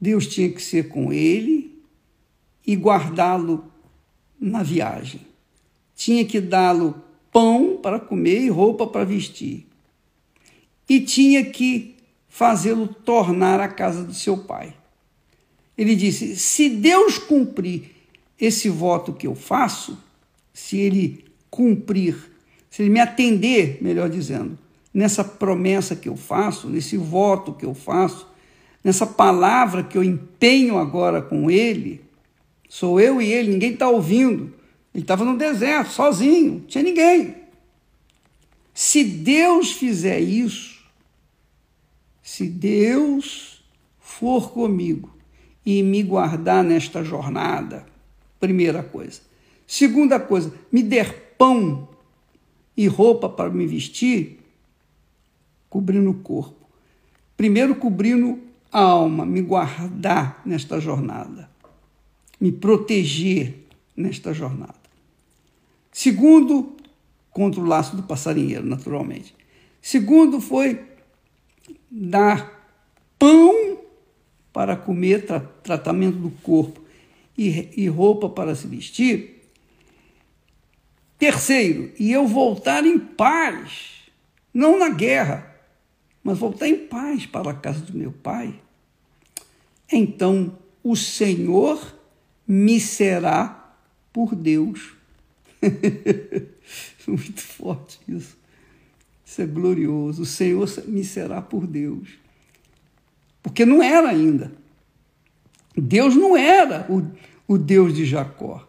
Deus 0.00 0.26
tinha 0.26 0.50
que 0.50 0.62
ser 0.62 0.88
com 0.88 1.12
ele 1.12 1.78
e 2.66 2.74
guardá-lo 2.74 3.70
na 4.40 4.62
viagem. 4.62 5.20
Tinha 5.94 6.24
que 6.24 6.40
dá-lo 6.40 7.02
pão 7.30 7.78
para 7.82 8.00
comer 8.00 8.40
e 8.40 8.48
roupa 8.48 8.86
para 8.86 9.04
vestir. 9.04 9.66
E 10.88 11.00
tinha 11.00 11.44
que 11.44 11.94
fazê-lo 12.26 12.86
tornar 12.86 13.60
à 13.60 13.68
casa 13.68 14.02
do 14.02 14.14
seu 14.14 14.38
pai. 14.38 14.74
Ele 15.76 15.94
disse: 15.94 16.36
se 16.36 16.70
Deus 16.70 17.18
cumprir 17.18 17.90
esse 18.40 18.68
voto 18.68 19.12
que 19.12 19.26
eu 19.26 19.34
faço, 19.34 19.98
se 20.54 20.78
ele 20.78 21.24
cumprir, 21.50 22.16
se 22.70 22.82
ele 22.82 22.90
me 22.90 23.00
atender, 23.00 23.78
melhor 23.80 24.08
dizendo, 24.08 24.58
nessa 24.92 25.24
promessa 25.24 25.96
que 25.96 26.08
eu 26.08 26.16
faço, 26.16 26.68
nesse 26.68 26.96
voto 26.96 27.52
que 27.52 27.64
eu 27.64 27.74
faço, 27.74 28.26
nessa 28.82 29.06
palavra 29.06 29.82
que 29.82 29.96
eu 29.96 30.04
empenho 30.04 30.78
agora 30.78 31.22
com 31.22 31.50
ele, 31.50 32.00
sou 32.68 33.00
eu 33.00 33.20
e 33.20 33.32
ele, 33.32 33.52
ninguém 33.52 33.72
está 33.72 33.88
ouvindo. 33.88 34.54
Ele 34.94 35.04
estava 35.04 35.24
no 35.24 35.36
deserto, 35.36 35.92
sozinho, 35.92 36.52
não 36.52 36.60
tinha 36.60 36.82
ninguém. 36.82 37.36
Se 38.74 39.02
Deus 39.04 39.72
fizer 39.72 40.20
isso, 40.20 40.78
se 42.22 42.46
Deus 42.46 43.64
for 43.98 44.52
comigo 44.52 45.10
e 45.64 45.82
me 45.82 46.02
guardar 46.02 46.62
nesta 46.62 47.02
jornada, 47.02 47.86
primeira 48.38 48.82
coisa. 48.82 49.20
Segunda 49.66 50.18
coisa, 50.20 50.52
me 50.72 50.82
der 50.82 51.34
pão 51.36 51.87
e 52.78 52.86
roupa 52.86 53.28
para 53.28 53.50
me 53.50 53.66
vestir, 53.66 54.38
cobrindo 55.68 56.10
o 56.10 56.14
corpo. 56.14 56.64
Primeiro, 57.36 57.74
cobrindo 57.74 58.38
a 58.70 58.80
alma, 58.80 59.26
me 59.26 59.42
guardar 59.42 60.40
nesta 60.46 60.78
jornada, 60.78 61.50
me 62.40 62.52
proteger 62.52 63.66
nesta 63.96 64.32
jornada. 64.32 64.78
Segundo, 65.90 66.76
contra 67.32 67.60
o 67.60 67.66
laço 67.66 67.96
do 67.96 68.04
passarinheiro, 68.04 68.64
naturalmente. 68.64 69.34
Segundo 69.82 70.40
foi 70.40 70.80
dar 71.90 72.78
pão 73.18 73.78
para 74.52 74.76
comer, 74.76 75.26
tra 75.26 75.40
tratamento 75.40 76.18
do 76.18 76.30
corpo 76.42 76.80
e, 77.36 77.70
e 77.76 77.88
roupa 77.88 78.28
para 78.28 78.54
se 78.54 78.68
vestir. 78.68 79.37
Terceiro, 81.18 81.92
e 81.98 82.12
eu 82.12 82.26
voltar 82.26 82.86
em 82.86 82.98
paz, 82.98 84.02
não 84.54 84.78
na 84.78 84.88
guerra, 84.88 85.54
mas 86.22 86.38
voltar 86.38 86.68
em 86.68 86.86
paz 86.86 87.26
para 87.26 87.50
a 87.50 87.54
casa 87.54 87.80
do 87.80 87.96
meu 87.96 88.12
pai. 88.12 88.60
Então 89.90 90.56
o 90.82 90.94
Senhor 90.94 91.98
me 92.46 92.78
será 92.78 93.74
por 94.12 94.34
Deus 94.36 94.98
Muito 97.06 97.40
forte 97.40 97.98
isso. 98.08 98.36
Isso 99.24 99.42
é 99.42 99.46
glorioso. 99.46 100.22
O 100.22 100.26
Senhor 100.26 100.68
me 100.86 101.04
será 101.04 101.42
por 101.42 101.66
Deus. 101.66 102.08
Porque 103.42 103.64
não 103.64 103.82
era 103.82 104.08
ainda. 104.08 104.52
Deus 105.76 106.14
não 106.14 106.36
era 106.36 106.86
o, 106.90 107.06
o 107.46 107.58
Deus 107.58 107.94
de 107.94 108.04
Jacó. 108.04 108.67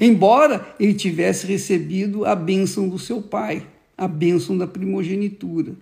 Embora 0.00 0.74
ele 0.78 0.94
tivesse 0.94 1.46
recebido 1.46 2.24
a 2.24 2.34
bênção 2.34 2.88
do 2.88 2.98
seu 2.98 3.22
pai, 3.22 3.66
a 3.96 4.06
bênção 4.06 4.56
da 4.56 4.66
primogenitura. 4.66 5.74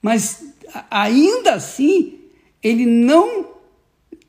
Mas 0.00 0.54
ainda 0.90 1.54
assim, 1.54 2.20
ele 2.62 2.86
não 2.86 3.48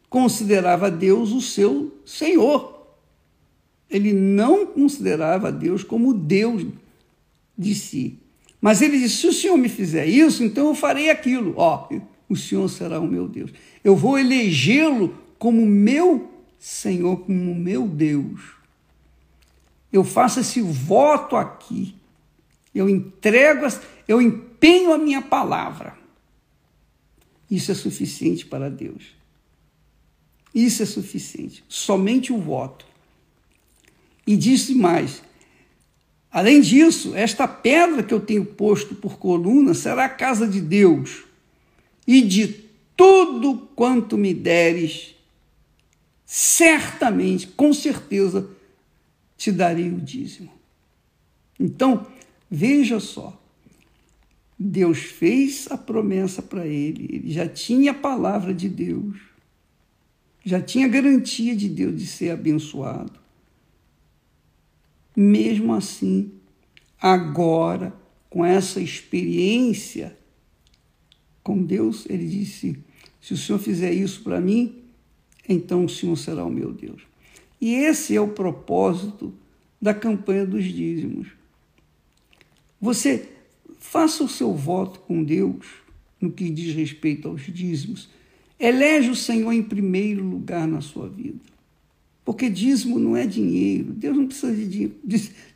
considerava 0.10 0.90
Deus 0.90 1.32
o 1.32 1.42
seu 1.42 1.94
Senhor. 2.06 2.78
Ele 3.90 4.12
não 4.12 4.66
considerava 4.66 5.52
Deus 5.52 5.84
como 5.84 6.14
Deus 6.14 6.66
de 7.58 7.76
si. 7.76 8.20
Mas 8.60 8.82
ele 8.82 9.00
disse: 9.00 9.18
se 9.18 9.28
o 9.28 9.34
Senhor 9.34 9.58
me 9.58 9.70
fizer 9.70 10.06
isso, 10.06 10.44
então 10.44 10.68
eu 10.68 10.76
farei 10.76 11.10
aquilo. 11.10 11.54
Ó, 11.56 11.88
o 12.28 12.36
Senhor 12.36 12.68
será 12.70 13.00
o 13.00 13.08
meu 13.08 13.28
Deus. 13.28 13.52
Eu 13.84 13.96
vou 13.96 14.18
elegê-lo 14.18 15.16
como 15.38 15.66
meu 15.66 16.30
Senhor, 16.60 17.18
como 17.18 17.56
meu 17.56 17.88
Deus. 17.88 18.57
Eu 19.92 20.04
faço 20.04 20.40
esse 20.40 20.62
voto 20.62 21.36
aqui. 21.36 21.96
Eu 22.74 22.90
entrego, 22.90 23.66
eu 24.08 24.22
empenho 24.22 24.94
a 24.94 24.98
minha 24.98 25.22
palavra. 25.22 25.98
Isso 27.50 27.72
é 27.72 27.76
suficiente 27.76 28.46
para 28.46 28.70
Deus. 28.70 29.16
Isso 30.54 30.84
é 30.84 30.86
suficiente. 30.86 31.64
Somente 31.68 32.34
o 32.34 32.38
voto. 32.38 32.86
E 34.26 34.36
disse 34.36 34.76
mais: 34.76 35.22
Além 36.30 36.62
disso, 36.62 37.16
esta 37.16 37.48
pedra 37.48 38.04
que 38.04 38.14
eu 38.14 38.20
tenho 38.20 38.46
posto 38.46 38.94
por 38.94 39.18
coluna 39.18 39.74
será 39.74 40.06
a 40.06 40.10
casa 40.10 40.48
de 40.48 40.60
Deus, 40.60 41.24
e 42.06 42.22
de 42.22 42.66
tudo 42.96 43.70
quanto 43.76 44.18
me 44.18 44.34
deres, 44.34 45.16
certamente, 46.26 47.48
com 47.48 47.74
certeza, 47.74 48.50
te 49.38 49.52
darei 49.52 49.90
o 49.90 50.02
dízimo. 50.02 50.52
Então, 51.60 52.06
veja 52.50 53.00
só, 53.00 53.40
Deus 54.60 55.00
fez 55.00 55.68
a 55.70 55.78
promessa 55.78 56.42
para 56.42 56.66
ele, 56.66 57.08
ele 57.12 57.32
já 57.32 57.48
tinha 57.48 57.92
a 57.92 57.96
palavra 57.96 58.54
de 58.54 58.68
Deus, 58.68 59.18
já 60.44 60.60
tinha 60.60 60.88
garantia 60.88 61.56
de 61.56 61.70
Deus 61.70 61.96
de 61.98 62.08
ser 62.08 62.32
abençoado. 62.32 63.20
Mesmo 65.16 65.74
assim, 65.74 66.32
agora, 67.00 67.94
com 68.30 68.44
essa 68.44 68.80
experiência 68.80 70.18
com 71.44 71.64
Deus, 71.64 72.06
ele 72.10 72.28
disse: 72.28 72.78
Se 73.22 73.34
o 73.34 73.38
Senhor 73.38 73.60
fizer 73.60 73.92
isso 73.94 74.24
para 74.24 74.40
mim, 74.40 74.84
então 75.48 75.86
o 75.86 75.90
Senhor 75.90 76.16
será 76.18 76.44
o 76.44 76.52
meu 76.52 76.72
Deus. 76.74 77.07
E 77.60 77.74
esse 77.74 78.16
é 78.16 78.22
o 78.22 78.30
propósito 78.30 79.34
da 79.82 79.94
campanha 79.94 80.46
dos 80.46 80.64
dízimos. 80.64 81.28
Você 82.80 83.30
faça 83.80 84.24
o 84.24 84.30
seu 84.30 84.54
voto 84.54 85.00
com 85.02 85.24
Deus 85.24 85.66
no 86.20 86.32
que 86.32 86.50
diz 86.50 86.76
respeito 86.76 87.28
aos 87.28 87.42
dízimos. 87.42 88.10
Elege 88.60 89.10
o 89.10 89.16
Senhor 89.16 89.52
em 89.52 89.64
primeiro 89.64 90.24
lugar 90.24 90.68
na 90.68 90.82
sua 90.82 91.08
vida. 91.08 91.40
Porque 92.26 92.50
dízimo 92.50 93.00
não 93.00 93.16
é 93.16 93.26
dinheiro. 93.26 93.94
Deus 93.94 94.18
não 94.18 94.28
precisa 94.28 94.54
de 94.54 94.68
dinheiro. 94.68 94.96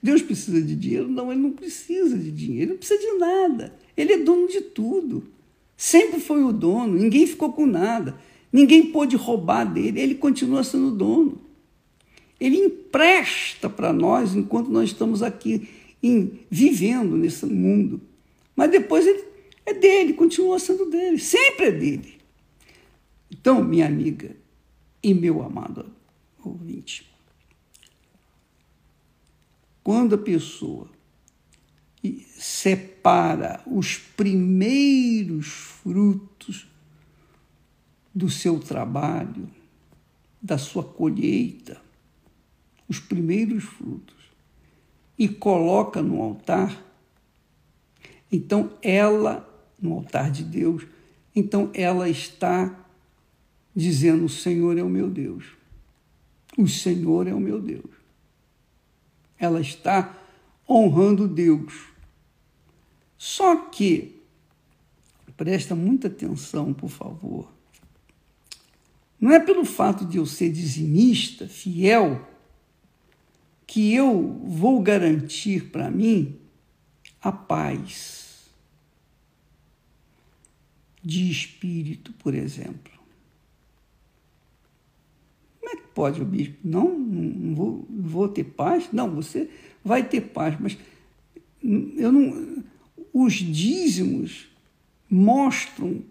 Deus 0.02 0.22
precisa 0.22 0.62
de 0.62 0.76
dinheiro? 0.76 1.10
Não, 1.10 1.32
ele 1.32 1.42
não 1.42 1.52
precisa 1.52 2.18
de 2.18 2.32
dinheiro. 2.32 2.62
Ele 2.62 2.72
não 2.72 2.78
precisa 2.78 3.00
de 3.00 3.18
nada. 3.18 3.76
Ele 3.98 4.14
é 4.14 4.18
dono 4.18 4.48
de 4.48 4.62
tudo. 4.62 5.26
Sempre 5.76 6.20
foi 6.22 6.44
o 6.44 6.54
dono. 6.54 6.98
Ninguém 6.98 7.28
ficou 7.28 7.52
com 7.52 7.66
nada. 7.66 8.16
Ninguém 8.54 8.92
pôde 8.92 9.18
roubar 9.18 9.66
dele. 9.66 10.00
Ele 10.00 10.16
continua 10.16 10.64
sendo 10.64 10.92
dono. 10.92 11.42
Ele 12.42 12.58
empresta 12.58 13.70
para 13.70 13.94
nós 13.94 14.34
enquanto 14.34 14.72
nós 14.72 14.90
estamos 14.90 15.22
aqui 15.22 15.70
em, 16.02 16.40
vivendo 16.50 17.16
nesse 17.16 17.46
mundo. 17.46 18.02
Mas 18.56 18.72
depois 18.72 19.06
ele 19.06 19.24
é 19.64 19.76
dele, 19.76 20.14
continua 20.14 20.58
sendo 20.58 20.90
dele, 20.90 21.20
sempre 21.20 21.68
é 21.68 21.72
dele. 21.72 22.18
Então, 23.30 23.64
minha 23.64 23.86
amiga 23.86 24.36
e 25.04 25.14
meu 25.14 25.44
amado 25.44 25.86
ouvinte, 26.44 27.08
quando 29.84 30.16
a 30.16 30.18
pessoa 30.18 30.90
separa 32.40 33.62
os 33.68 33.98
primeiros 33.98 35.46
frutos 35.46 36.68
do 38.14 38.32
seu 38.32 38.60
trabalho, 38.60 39.48
da 40.42 40.58
sua 40.58 40.84
colheita, 40.84 41.80
os 42.92 43.00
primeiros 43.00 43.64
frutos, 43.64 44.18
e 45.18 45.30
coloca 45.30 46.02
no 46.02 46.22
altar, 46.22 46.84
então 48.30 48.74
ela, 48.82 49.50
no 49.82 49.94
altar 49.94 50.30
de 50.30 50.44
Deus, 50.44 50.86
então 51.34 51.72
ela 51.74 52.10
está 52.10 52.86
dizendo: 53.74 54.26
O 54.26 54.30
Senhor 54.30 54.78
é 54.78 54.84
o 54.84 54.90
meu 54.90 55.10
Deus. 55.10 55.46
O 56.58 56.68
Senhor 56.68 57.28
é 57.28 57.34
o 57.34 57.40
meu 57.40 57.62
Deus. 57.62 57.92
Ela 59.40 59.62
está 59.62 60.18
honrando 60.70 61.30
Deus. 61.30 61.74
Só 63.18 63.56
que, 63.56 64.22
presta 65.38 65.76
muita 65.76 66.08
atenção, 66.08 66.74
por 66.74 66.90
favor. 66.90 67.50
Não 69.18 69.32
é 69.32 69.40
pelo 69.40 69.64
fato 69.64 70.04
de 70.04 70.18
eu 70.18 70.26
ser 70.26 70.52
dizimista, 70.52 71.48
fiel, 71.48 72.28
que 73.72 73.96
eu 73.96 74.42
vou 74.44 74.82
garantir 74.82 75.70
para 75.70 75.90
mim 75.90 76.36
a 77.22 77.32
paz 77.32 78.52
de 81.02 81.32
espírito, 81.32 82.12
por 82.20 82.36
exemplo. 82.36 82.92
Como 85.58 85.72
é 85.72 85.78
que 85.78 85.88
pode 85.96 86.22
o 86.22 86.26
bispo? 86.26 86.58
Não, 86.66 87.00
não 87.00 87.56
vou, 87.56 87.88
vou 87.90 88.28
ter 88.28 88.44
paz? 88.44 88.90
Não, 88.92 89.10
você 89.10 89.50
vai 89.82 90.04
ter 90.04 90.20
paz, 90.20 90.60
mas 90.60 90.78
eu 91.64 92.12
não. 92.12 92.66
Os 93.14 93.36
dízimos 93.36 94.50
mostram. 95.10 96.04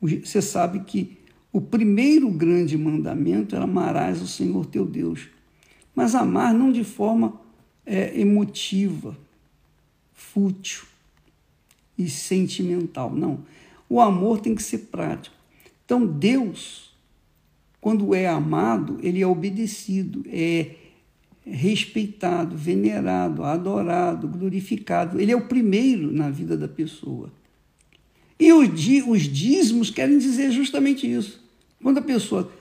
Você 0.00 0.40
sabe 0.40 0.84
que 0.84 1.18
o 1.52 1.60
primeiro 1.60 2.30
grande 2.30 2.78
mandamento 2.78 3.56
era 3.56 3.64
amarás 3.64 4.22
o 4.22 4.28
Senhor 4.28 4.64
teu 4.66 4.86
Deus 4.86 5.36
mas 5.98 6.14
amar 6.14 6.54
não 6.54 6.70
de 6.70 6.84
forma 6.84 7.40
é, 7.84 8.16
emotiva, 8.20 9.18
fútil 10.14 10.84
e 11.98 12.08
sentimental, 12.08 13.10
não. 13.12 13.40
O 13.88 14.00
amor 14.00 14.38
tem 14.38 14.54
que 14.54 14.62
ser 14.62 14.78
prático. 14.92 15.34
Então, 15.84 16.06
Deus, 16.06 16.92
quando 17.80 18.14
é 18.14 18.28
amado, 18.28 19.00
ele 19.02 19.20
é 19.20 19.26
obedecido, 19.26 20.24
é 20.28 20.76
respeitado, 21.44 22.56
venerado, 22.56 23.42
adorado, 23.42 24.28
glorificado. 24.28 25.20
Ele 25.20 25.32
é 25.32 25.36
o 25.36 25.48
primeiro 25.48 26.12
na 26.12 26.30
vida 26.30 26.56
da 26.56 26.68
pessoa. 26.68 27.28
E 28.38 28.52
os 28.52 29.22
dízimos 29.22 29.90
querem 29.90 30.18
dizer 30.18 30.52
justamente 30.52 31.12
isso. 31.12 31.42
Quando 31.82 31.98
a 31.98 32.02
pessoa 32.02 32.52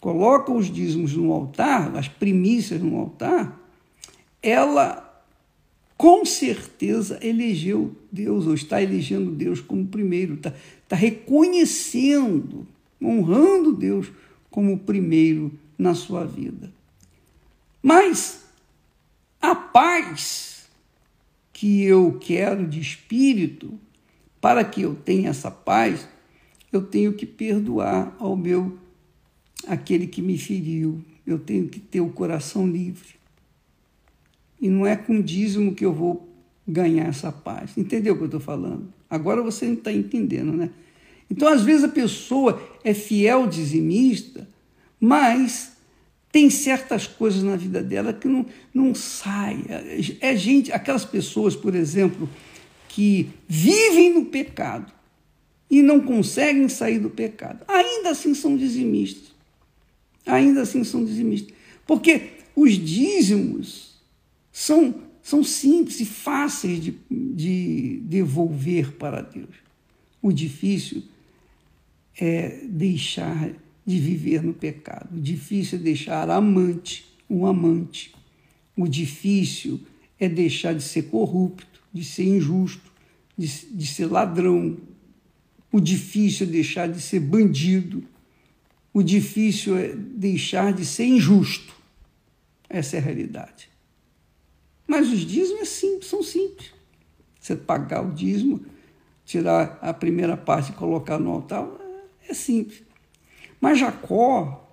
coloca 0.00 0.52
os 0.52 0.66
dízimos 0.66 1.14
no 1.14 1.32
altar, 1.32 1.96
as 1.96 2.08
primícias 2.08 2.80
no 2.80 2.96
altar, 2.98 3.60
ela 4.42 5.02
com 5.96 6.24
certeza 6.24 7.18
elegeu 7.22 7.96
Deus, 8.12 8.46
ou 8.46 8.54
está 8.54 8.82
elegendo 8.82 9.30
Deus 9.30 9.60
como 9.60 9.86
primeiro, 9.86 10.34
está, 10.34 10.54
está 10.82 10.94
reconhecendo, 10.94 12.66
honrando 13.02 13.72
Deus 13.72 14.12
como 14.50 14.78
primeiro 14.78 15.52
na 15.78 15.94
sua 15.94 16.24
vida. 16.24 16.72
Mas 17.82 18.44
a 19.40 19.54
paz 19.54 20.66
que 21.52 21.82
eu 21.84 22.18
quero 22.20 22.66
de 22.66 22.80
espírito, 22.80 23.72
para 24.40 24.62
que 24.64 24.82
eu 24.82 24.94
tenha 24.94 25.30
essa 25.30 25.50
paz, 25.50 26.06
eu 26.70 26.82
tenho 26.82 27.14
que 27.14 27.24
perdoar 27.24 28.14
ao 28.18 28.36
meu 28.36 28.76
aquele 29.66 30.06
que 30.06 30.20
me 30.20 30.36
feriu. 30.36 31.02
Eu 31.26 31.38
tenho 31.38 31.68
que 31.68 31.80
ter 31.80 32.00
o 32.00 32.10
coração 32.10 32.66
livre. 32.66 33.16
E 34.60 34.68
não 34.68 34.86
é 34.86 34.96
com 34.96 35.20
dízimo 35.20 35.74
que 35.74 35.84
eu 35.84 35.92
vou 35.92 36.28
ganhar 36.66 37.06
essa 37.06 37.30
paz. 37.30 37.76
Entendeu 37.76 38.14
o 38.14 38.16
que 38.16 38.22
eu 38.22 38.26
estou 38.26 38.40
falando? 38.40 38.92
Agora 39.08 39.42
você 39.42 39.66
não 39.66 39.74
está 39.74 39.92
entendendo, 39.92 40.52
né? 40.52 40.70
Então, 41.30 41.48
às 41.48 41.62
vezes, 41.62 41.84
a 41.84 41.88
pessoa 41.88 42.62
é 42.84 42.94
fiel 42.94 43.46
dizimista, 43.46 44.48
mas 45.00 45.72
tem 46.30 46.48
certas 46.48 47.06
coisas 47.06 47.42
na 47.42 47.56
vida 47.56 47.82
dela 47.82 48.12
que 48.12 48.28
não, 48.28 48.46
não 48.72 48.94
sai. 48.94 49.64
É 50.20 50.36
gente, 50.36 50.72
aquelas 50.72 51.04
pessoas, 51.04 51.56
por 51.56 51.74
exemplo, 51.74 52.28
que 52.88 53.28
vivem 53.48 54.14
no 54.14 54.26
pecado 54.26 54.92
e 55.68 55.82
não 55.82 56.00
conseguem 56.00 56.68
sair 56.68 57.00
do 57.00 57.10
pecado. 57.10 57.64
Ainda 57.66 58.10
assim 58.10 58.34
são 58.34 58.56
dizimistas 58.56 59.35
ainda 60.26 60.62
assim 60.62 60.84
são 60.84 61.04
dizimistas. 61.04 61.54
Porque 61.86 62.30
os 62.54 62.72
dízimos 62.72 64.00
são, 64.50 65.02
são 65.22 65.44
simples 65.44 66.00
e 66.00 66.04
fáceis 66.04 66.82
de, 66.82 66.98
de 67.10 68.00
devolver 68.02 68.92
para 68.92 69.22
Deus. 69.22 69.54
O 70.20 70.32
difícil 70.32 71.02
é 72.18 72.60
deixar 72.64 73.50
de 73.84 73.98
viver 74.00 74.42
no 74.42 74.52
pecado. 74.52 75.16
O 75.16 75.20
difícil 75.20 75.78
é 75.78 75.82
deixar 75.82 76.28
amante, 76.28 77.06
um 77.30 77.46
amante. 77.46 78.12
O 78.76 78.88
difícil 78.88 79.80
é 80.18 80.28
deixar 80.28 80.74
de 80.74 80.82
ser 80.82 81.04
corrupto, 81.04 81.80
de 81.92 82.02
ser 82.02 82.24
injusto, 82.24 82.90
de, 83.38 83.46
de 83.46 83.86
ser 83.86 84.06
ladrão. 84.06 84.76
O 85.70 85.78
difícil 85.78 86.46
é 86.46 86.50
deixar 86.50 86.88
de 86.88 87.00
ser 87.00 87.20
bandido 87.20 88.02
o 88.96 89.02
difícil 89.02 89.76
é 89.76 89.94
deixar 89.94 90.72
de 90.72 90.86
ser 90.86 91.04
injusto. 91.04 91.74
Essa 92.66 92.96
é 92.96 92.98
a 92.98 93.02
realidade. 93.02 93.68
Mas 94.86 95.12
os 95.12 95.18
dízimos 95.18 95.60
é 95.60 95.64
simples, 95.66 96.06
são 96.06 96.22
simples. 96.22 96.72
Você 97.38 97.54
pagar 97.54 98.02
o 98.06 98.14
dízimo, 98.14 98.64
tirar 99.22 99.78
a 99.82 99.92
primeira 99.92 100.34
parte 100.34 100.72
e 100.72 100.74
colocar 100.74 101.18
no 101.18 101.30
altar, 101.30 101.68
é 102.26 102.32
simples. 102.32 102.84
Mas 103.60 103.78
Jacó, 103.78 104.66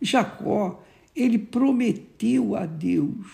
Jacó, 0.00 0.82
ele 1.14 1.38
prometeu 1.38 2.56
a 2.56 2.66
Deus, 2.66 3.28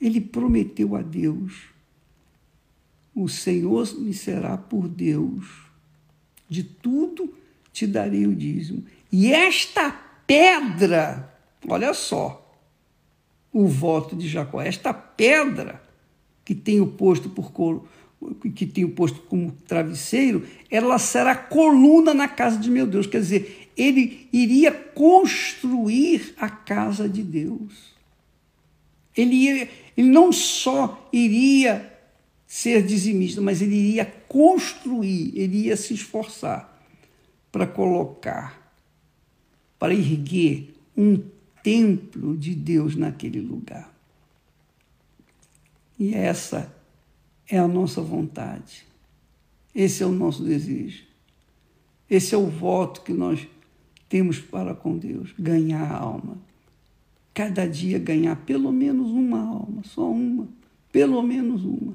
ele 0.00 0.22
prometeu 0.22 0.96
a 0.96 1.02
Deus, 1.02 1.64
o 3.14 3.28
Senhor 3.28 3.94
me 3.98 4.14
será 4.14 4.56
por 4.56 4.88
Deus 4.88 5.44
de 6.48 6.64
tudo 6.64 7.36
te 7.78 7.86
darei 7.86 8.26
o 8.26 8.34
dízimo. 8.34 8.84
E 9.10 9.32
esta 9.32 9.92
pedra, 10.26 11.32
olha 11.68 11.94
só, 11.94 12.44
o 13.52 13.68
voto 13.68 14.16
de 14.16 14.26
Jacó, 14.28 14.60
esta 14.60 14.92
pedra 14.92 15.80
que 16.44 16.56
tem 16.56 16.80
o 16.80 16.88
posto 16.88 17.30
por 17.30 17.52
que 18.52 18.66
tem 18.66 18.84
o 18.84 18.90
posto 18.90 19.20
como 19.20 19.52
travesseiro, 19.68 20.44
ela 20.68 20.98
será 20.98 21.36
coluna 21.36 22.12
na 22.12 22.26
casa 22.26 22.58
de 22.58 22.68
meu 22.68 22.84
Deus. 22.84 23.06
Quer 23.06 23.20
dizer, 23.20 23.70
ele 23.76 24.28
iria 24.32 24.72
construir 24.72 26.34
a 26.36 26.50
casa 26.50 27.08
de 27.08 27.22
Deus. 27.22 27.94
Ele, 29.16 29.36
ia, 29.36 29.68
ele 29.96 30.08
não 30.08 30.32
só 30.32 31.08
iria 31.12 31.96
ser 32.44 32.82
dizimista, 32.82 33.40
mas 33.40 33.62
ele 33.62 33.76
iria 33.76 34.04
construir, 34.26 35.32
ele 35.36 35.66
ia 35.66 35.76
se 35.76 35.94
esforçar 35.94 36.77
para 37.50 37.66
colocar, 37.66 38.72
para 39.78 39.94
erguer 39.94 40.74
um 40.96 41.22
templo 41.62 42.36
de 42.36 42.54
Deus 42.54 42.96
naquele 42.96 43.40
lugar. 43.40 43.92
E 45.98 46.14
essa 46.14 46.72
é 47.48 47.58
a 47.58 47.66
nossa 47.66 48.00
vontade. 48.00 48.86
Esse 49.74 50.02
é 50.02 50.06
o 50.06 50.12
nosso 50.12 50.44
desejo. 50.44 51.04
Esse 52.08 52.34
é 52.34 52.38
o 52.38 52.46
voto 52.46 53.02
que 53.02 53.12
nós 53.12 53.46
temos 54.08 54.38
para 54.38 54.74
com 54.74 54.96
Deus: 54.96 55.34
ganhar 55.38 55.82
a 55.82 55.98
alma. 55.98 56.38
Cada 57.34 57.66
dia 57.66 57.98
ganhar 57.98 58.36
pelo 58.44 58.72
menos 58.72 59.10
uma 59.10 59.40
alma, 59.40 59.82
só 59.84 60.10
uma, 60.10 60.48
pelo 60.90 61.22
menos 61.22 61.64
uma. 61.64 61.94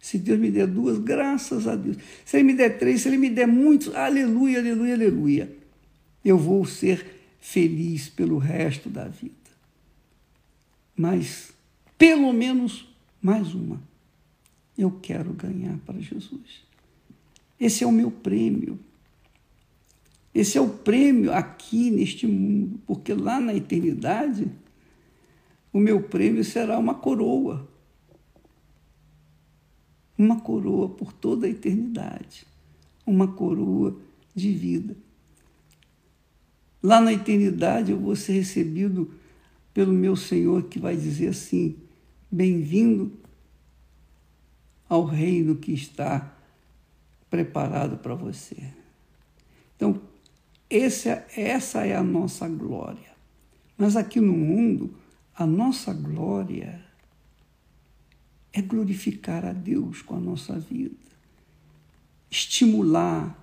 Se 0.00 0.18
Deus 0.18 0.38
me 0.38 0.50
der 0.50 0.66
duas, 0.66 0.98
graças 0.98 1.66
a 1.66 1.74
Deus. 1.74 1.96
Se 2.24 2.36
Ele 2.36 2.44
me 2.44 2.54
der 2.54 2.78
três, 2.78 3.02
se 3.02 3.08
Ele 3.08 3.18
me 3.18 3.30
der 3.30 3.46
muitos, 3.46 3.94
aleluia, 3.94 4.58
aleluia, 4.58 4.94
aleluia. 4.94 5.56
Eu 6.24 6.38
vou 6.38 6.64
ser 6.64 7.04
feliz 7.40 8.08
pelo 8.08 8.38
resto 8.38 8.88
da 8.88 9.08
vida. 9.08 9.34
Mas, 10.96 11.52
pelo 11.96 12.32
menos, 12.32 12.88
mais 13.20 13.54
uma. 13.54 13.80
Eu 14.76 14.90
quero 15.02 15.32
ganhar 15.32 15.76
para 15.84 16.00
Jesus. 16.00 16.66
Esse 17.58 17.82
é 17.84 17.86
o 17.86 17.92
meu 17.92 18.10
prêmio. 18.10 18.78
Esse 20.34 20.56
é 20.56 20.60
o 20.60 20.68
prêmio 20.68 21.32
aqui 21.32 21.90
neste 21.90 22.26
mundo, 22.26 22.80
porque 22.86 23.12
lá 23.12 23.40
na 23.40 23.54
eternidade, 23.54 24.48
o 25.72 25.78
meu 25.78 26.02
prêmio 26.02 26.44
será 26.44 26.78
uma 26.78 26.94
coroa. 26.94 27.67
Uma 30.18 30.40
coroa 30.40 30.88
por 30.88 31.12
toda 31.12 31.46
a 31.46 31.50
eternidade. 31.50 32.44
Uma 33.06 33.28
coroa 33.28 33.96
de 34.34 34.52
vida. 34.52 34.96
Lá 36.82 37.00
na 37.00 37.12
eternidade 37.12 37.92
eu 37.92 37.98
vou 37.98 38.16
ser 38.16 38.32
recebido 38.32 39.14
pelo 39.72 39.92
meu 39.92 40.16
Senhor 40.16 40.64
que 40.64 40.78
vai 40.78 40.96
dizer 40.96 41.28
assim: 41.28 41.76
Bem-vindo 42.30 43.12
ao 44.88 45.04
reino 45.04 45.54
que 45.54 45.72
está 45.72 46.34
preparado 47.30 47.98
para 47.98 48.14
você. 48.14 48.56
Então, 49.76 50.00
esse, 50.68 51.08
é, 51.08 51.26
essa 51.36 51.86
é 51.86 51.94
a 51.94 52.02
nossa 52.02 52.48
glória. 52.48 53.12
Mas 53.76 53.96
aqui 53.96 54.20
no 54.20 54.32
mundo, 54.32 54.94
a 55.34 55.46
nossa 55.46 55.92
glória 55.92 56.84
é 58.52 58.62
glorificar 58.62 59.44
a 59.44 59.52
Deus 59.52 60.02
com 60.02 60.16
a 60.16 60.20
nossa 60.20 60.58
vida, 60.58 60.94
estimular, 62.30 63.38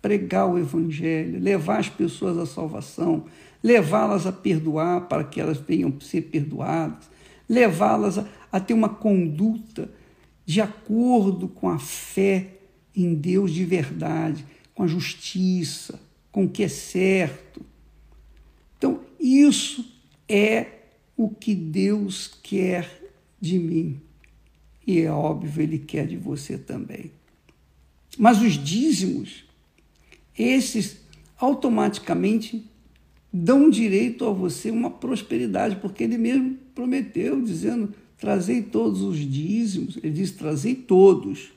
pregar 0.00 0.46
o 0.46 0.58
Evangelho, 0.58 1.40
levar 1.40 1.78
as 1.78 1.88
pessoas 1.88 2.38
à 2.38 2.46
salvação, 2.46 3.24
levá-las 3.62 4.26
a 4.26 4.32
perdoar 4.32 5.08
para 5.08 5.24
que 5.24 5.40
elas 5.40 5.58
venham 5.58 6.00
ser 6.00 6.22
perdoadas, 6.22 7.08
levá-las 7.48 8.18
a, 8.18 8.26
a 8.52 8.60
ter 8.60 8.74
uma 8.74 8.88
conduta 8.88 9.90
de 10.44 10.60
acordo 10.60 11.48
com 11.48 11.68
a 11.68 11.78
fé 11.78 12.52
em 12.94 13.14
Deus 13.14 13.52
de 13.52 13.64
verdade, 13.64 14.44
com 14.74 14.84
a 14.84 14.86
justiça, 14.86 16.00
com 16.30 16.44
o 16.44 16.48
que 16.48 16.62
é 16.62 16.68
certo. 16.68 17.60
Então, 18.78 19.00
isso 19.18 19.84
é 20.28 20.66
o 21.16 21.28
que 21.28 21.54
Deus 21.54 22.38
quer 22.42 23.02
de 23.40 23.58
mim. 23.58 24.00
E 24.86 25.00
é 25.00 25.10
óbvio, 25.10 25.62
Ele 25.62 25.78
quer 25.78 26.06
de 26.06 26.16
você 26.16 26.56
também. 26.56 27.10
Mas 28.16 28.40
os 28.40 28.52
dízimos, 28.52 29.44
esses 30.38 30.98
automaticamente 31.38 32.64
dão 33.32 33.68
direito 33.68 34.24
a 34.24 34.32
você 34.32 34.70
uma 34.70 34.90
prosperidade, 34.90 35.76
porque 35.76 36.04
Ele 36.04 36.16
mesmo 36.16 36.56
prometeu, 36.74 37.42
dizendo 37.42 37.92
Trazei 38.18 38.62
todos 38.62 39.02
os 39.02 39.18
dízimos, 39.18 39.98
ele 39.98 40.10
diz: 40.10 40.30
trazei 40.30 40.74
todos. 40.74 41.52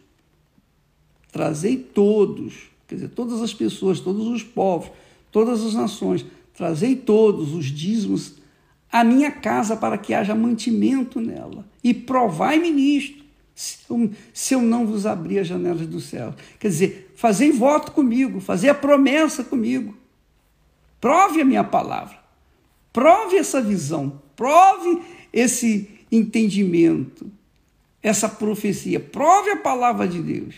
Trazei 1.31 1.77
todos. 1.77 2.53
Quer 2.87 2.95
dizer, 2.95 3.09
todas 3.09 3.41
as 3.41 3.53
pessoas, 3.53 3.99
todos 3.99 4.27
os 4.27 4.43
povos, 4.43 4.91
todas 5.31 5.63
as 5.63 5.73
nações. 5.73 6.25
Trazei 6.53 6.95
todos 6.95 7.53
os 7.53 7.65
dízimos 7.65 8.33
à 8.91 9.03
minha 9.03 9.31
casa 9.31 9.75
para 9.75 9.97
que 9.97 10.13
haja 10.13 10.33
mantimento 10.33 11.21
nela. 11.21 11.65
E 11.83 11.93
provai-me 11.93 12.71
nisto, 12.71 13.23
se 14.33 14.53
eu 14.53 14.61
não 14.61 14.85
vos 14.85 15.05
abrir 15.05 15.39
as 15.39 15.47
janelas 15.47 15.85
do 15.85 15.99
céu. 15.99 16.33
Quer 16.59 16.69
dizer, 16.69 17.13
fazei 17.15 17.51
voto 17.51 17.91
comigo, 17.91 18.39
fazei 18.39 18.69
a 18.69 18.75
promessa 18.75 19.43
comigo. 19.43 19.97
Prove 20.99 21.41
a 21.41 21.45
minha 21.45 21.63
palavra. 21.63 22.17
Prove 22.91 23.37
essa 23.37 23.61
visão. 23.61 24.21
Prove 24.35 25.01
esse 25.31 25.89
entendimento, 26.11 27.29
essa 28.01 28.27
profecia. 28.27 28.99
Prove 28.99 29.51
a 29.51 29.57
palavra 29.57 30.07
de 30.07 30.21
Deus. 30.21 30.55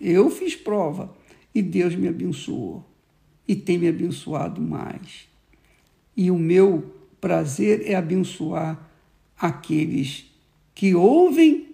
Eu 0.00 0.30
fiz 0.30 0.54
prova 0.54 1.14
e 1.54 1.60
Deus 1.60 1.94
me 1.94 2.08
abençoou 2.08 2.84
e 3.46 3.56
tem 3.56 3.78
me 3.78 3.88
abençoado 3.88 4.60
mais. 4.60 5.28
E 6.16 6.30
o 6.30 6.38
meu 6.38 6.97
prazer 7.20 7.82
é 7.84 7.94
abençoar 7.94 8.78
aqueles 9.38 10.26
que 10.74 10.94
ouvem 10.94 11.66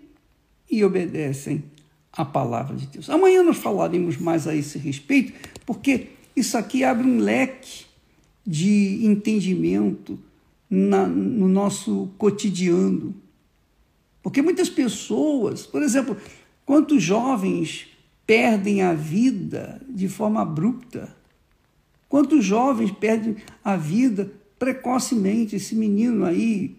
e 0.71 0.85
obedecem 0.85 1.65
a 2.13 2.25
palavra 2.25 2.77
de 2.77 2.87
Deus. 2.87 3.11
Amanhã 3.11 3.43
nós 3.43 3.57
falaremos 3.57 4.17
mais 4.17 4.47
a 4.47 4.55
esse 4.55 4.79
respeito, 4.79 5.33
porque 5.67 6.09
isso 6.35 6.57
aqui 6.57 6.85
abre 6.85 7.07
um 7.07 7.19
leque 7.19 7.85
de 8.47 9.05
entendimento 9.05 10.19
na, 10.69 11.07
no 11.07 11.49
nosso 11.49 12.11
cotidiano. 12.19 13.15
Porque 14.23 14.43
muitas 14.43 14.69
pessoas, 14.69 15.67
por 15.67 15.83
exemplo, 15.83 16.17
quantos 16.65 17.03
jovens 17.03 17.89
perdem 18.27 18.83
a 18.83 18.95
vida 18.95 19.81
de 19.89 20.09
forma 20.09 20.43
abrupta? 20.43 21.15
Quantos 22.09 22.45
jovens 22.45 22.91
perdem 22.93 23.37
a 23.63 23.77
vida 23.77 24.33
precocemente? 24.65 25.57
Esse 25.57 25.75
menino 25.75 26.25
aí, 26.25 26.77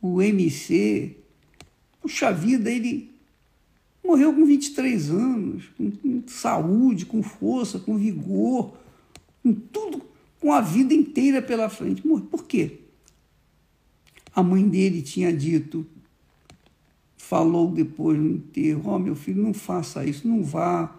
o 0.00 0.22
MC, 0.22 1.16
puxa 2.00 2.32
vida, 2.32 2.70
ele 2.70 3.10
morreu 4.04 4.32
com 4.32 4.46
23 4.46 5.10
anos, 5.10 5.64
com, 5.76 5.90
com 5.90 6.22
saúde, 6.28 7.04
com 7.04 7.24
força, 7.24 7.80
com 7.80 7.96
vigor, 7.96 8.76
com 9.42 9.52
tudo, 9.52 10.02
com 10.40 10.52
a 10.52 10.60
vida 10.60 10.94
inteira 10.94 11.42
pela 11.42 11.68
frente. 11.68 12.00
Por 12.02 12.44
quê? 12.44 12.78
A 14.32 14.40
mãe 14.40 14.68
dele 14.68 15.02
tinha 15.02 15.32
dito, 15.32 15.84
falou 17.16 17.72
depois 17.72 18.16
no 18.16 18.30
enterro: 18.30 18.82
Ó, 18.84 18.94
oh, 18.94 18.98
meu 19.00 19.16
filho, 19.16 19.42
não 19.42 19.52
faça 19.52 20.04
isso, 20.04 20.28
não 20.28 20.44
vá 20.44 20.94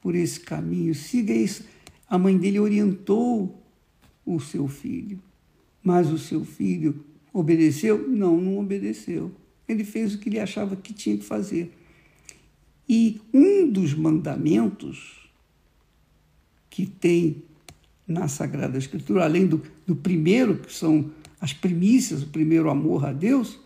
por 0.00 0.16
esse 0.16 0.40
caminho, 0.40 0.92
siga 0.92 1.32
isso. 1.32 1.64
A 2.08 2.18
mãe 2.18 2.36
dele 2.36 2.58
orientou 2.58 3.62
o 4.24 4.40
seu 4.40 4.66
filho, 4.66 5.20
mas 5.86 6.10
o 6.10 6.18
seu 6.18 6.44
filho 6.44 7.04
obedeceu? 7.32 8.08
Não, 8.08 8.36
não 8.36 8.58
obedeceu. 8.58 9.30
Ele 9.68 9.84
fez 9.84 10.12
o 10.12 10.18
que 10.18 10.28
ele 10.28 10.40
achava 10.40 10.74
que 10.74 10.92
tinha 10.92 11.16
que 11.16 11.22
fazer. 11.22 11.72
E 12.88 13.20
um 13.32 13.70
dos 13.70 13.94
mandamentos 13.94 15.30
que 16.68 16.86
tem 16.86 17.44
na 18.04 18.26
Sagrada 18.26 18.76
Escritura, 18.76 19.22
além 19.22 19.46
do, 19.46 19.62
do 19.86 19.94
primeiro, 19.94 20.56
que 20.58 20.72
são 20.72 21.08
as 21.40 21.52
primícias, 21.52 22.24
o 22.24 22.30
primeiro 22.30 22.68
amor 22.68 23.06
a 23.06 23.12
Deus, 23.12 23.56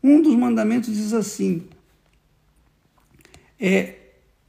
um 0.00 0.22
dos 0.22 0.36
mandamentos 0.36 0.94
diz 0.94 1.12
assim: 1.12 1.64
é, 3.58 3.96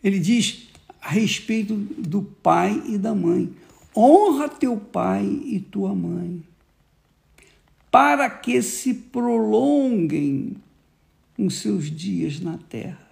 ele 0.04 0.20
diz 0.20 0.70
a 1.02 1.10
respeito 1.10 1.76
do 1.76 2.22
pai 2.22 2.80
e 2.88 2.96
da 2.96 3.16
mãe: 3.16 3.52
honra 3.96 4.48
teu 4.48 4.78
pai 4.78 5.26
e 5.26 5.60
tua 5.60 5.96
mãe, 5.96 6.44
para 7.92 8.30
que 8.30 8.62
se 8.62 8.94
prolonguem 8.94 10.58
os 11.38 11.56
seus 11.56 11.86
dias 11.86 12.40
na 12.40 12.58
terra. 12.58 13.08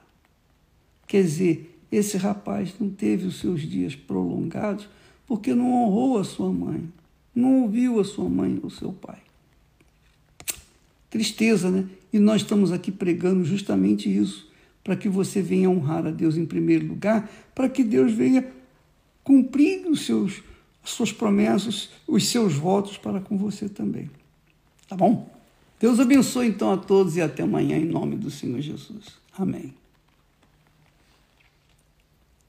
Quer 1.07 1.21
dizer, 1.23 1.79
esse 1.91 2.17
rapaz 2.17 2.73
não 2.79 2.89
teve 2.89 3.27
os 3.27 3.39
seus 3.39 3.61
dias 3.61 3.95
prolongados 3.95 4.89
porque 5.27 5.53
não 5.53 5.73
honrou 5.73 6.19
a 6.19 6.23
sua 6.23 6.51
mãe, 6.51 6.87
não 7.33 7.63
ouviu 7.63 7.99
a 7.99 8.03
sua 8.03 8.29
mãe 8.29 8.59
ou 8.61 8.69
seu 8.69 8.91
pai. 8.91 9.19
Tristeza, 11.09 11.71
né? 11.71 11.87
E 12.11 12.19
nós 12.19 12.41
estamos 12.41 12.71
aqui 12.71 12.91
pregando 12.91 13.43
justamente 13.43 14.13
isso, 14.13 14.49
para 14.83 14.95
que 14.95 15.09
você 15.09 15.41
venha 15.41 15.69
honrar 15.69 16.05
a 16.05 16.11
Deus 16.11 16.37
em 16.37 16.45
primeiro 16.45 16.85
lugar, 16.85 17.29
para 17.53 17.69
que 17.69 17.83
Deus 17.83 18.11
venha 18.11 18.45
cumprir 19.23 19.87
os 19.87 20.05
seus, 20.05 20.43
as 20.83 20.91
suas 20.91 21.11
promessas, 21.11 21.89
os 22.07 22.27
seus 22.27 22.53
votos 22.53 22.97
para 22.97 23.19
com 23.19 23.37
você 23.37 23.67
também. 23.67 24.09
Tá 24.87 24.95
bom? 24.95 25.29
Deus 25.79 25.99
abençoe 25.99 26.47
então 26.47 26.71
a 26.71 26.77
todos 26.77 27.17
e 27.17 27.21
até 27.21 27.43
amanhã 27.43 27.77
em 27.77 27.85
nome 27.85 28.15
do 28.15 28.31
Senhor 28.31 28.61
Jesus. 28.61 29.05
Amém. 29.37 29.73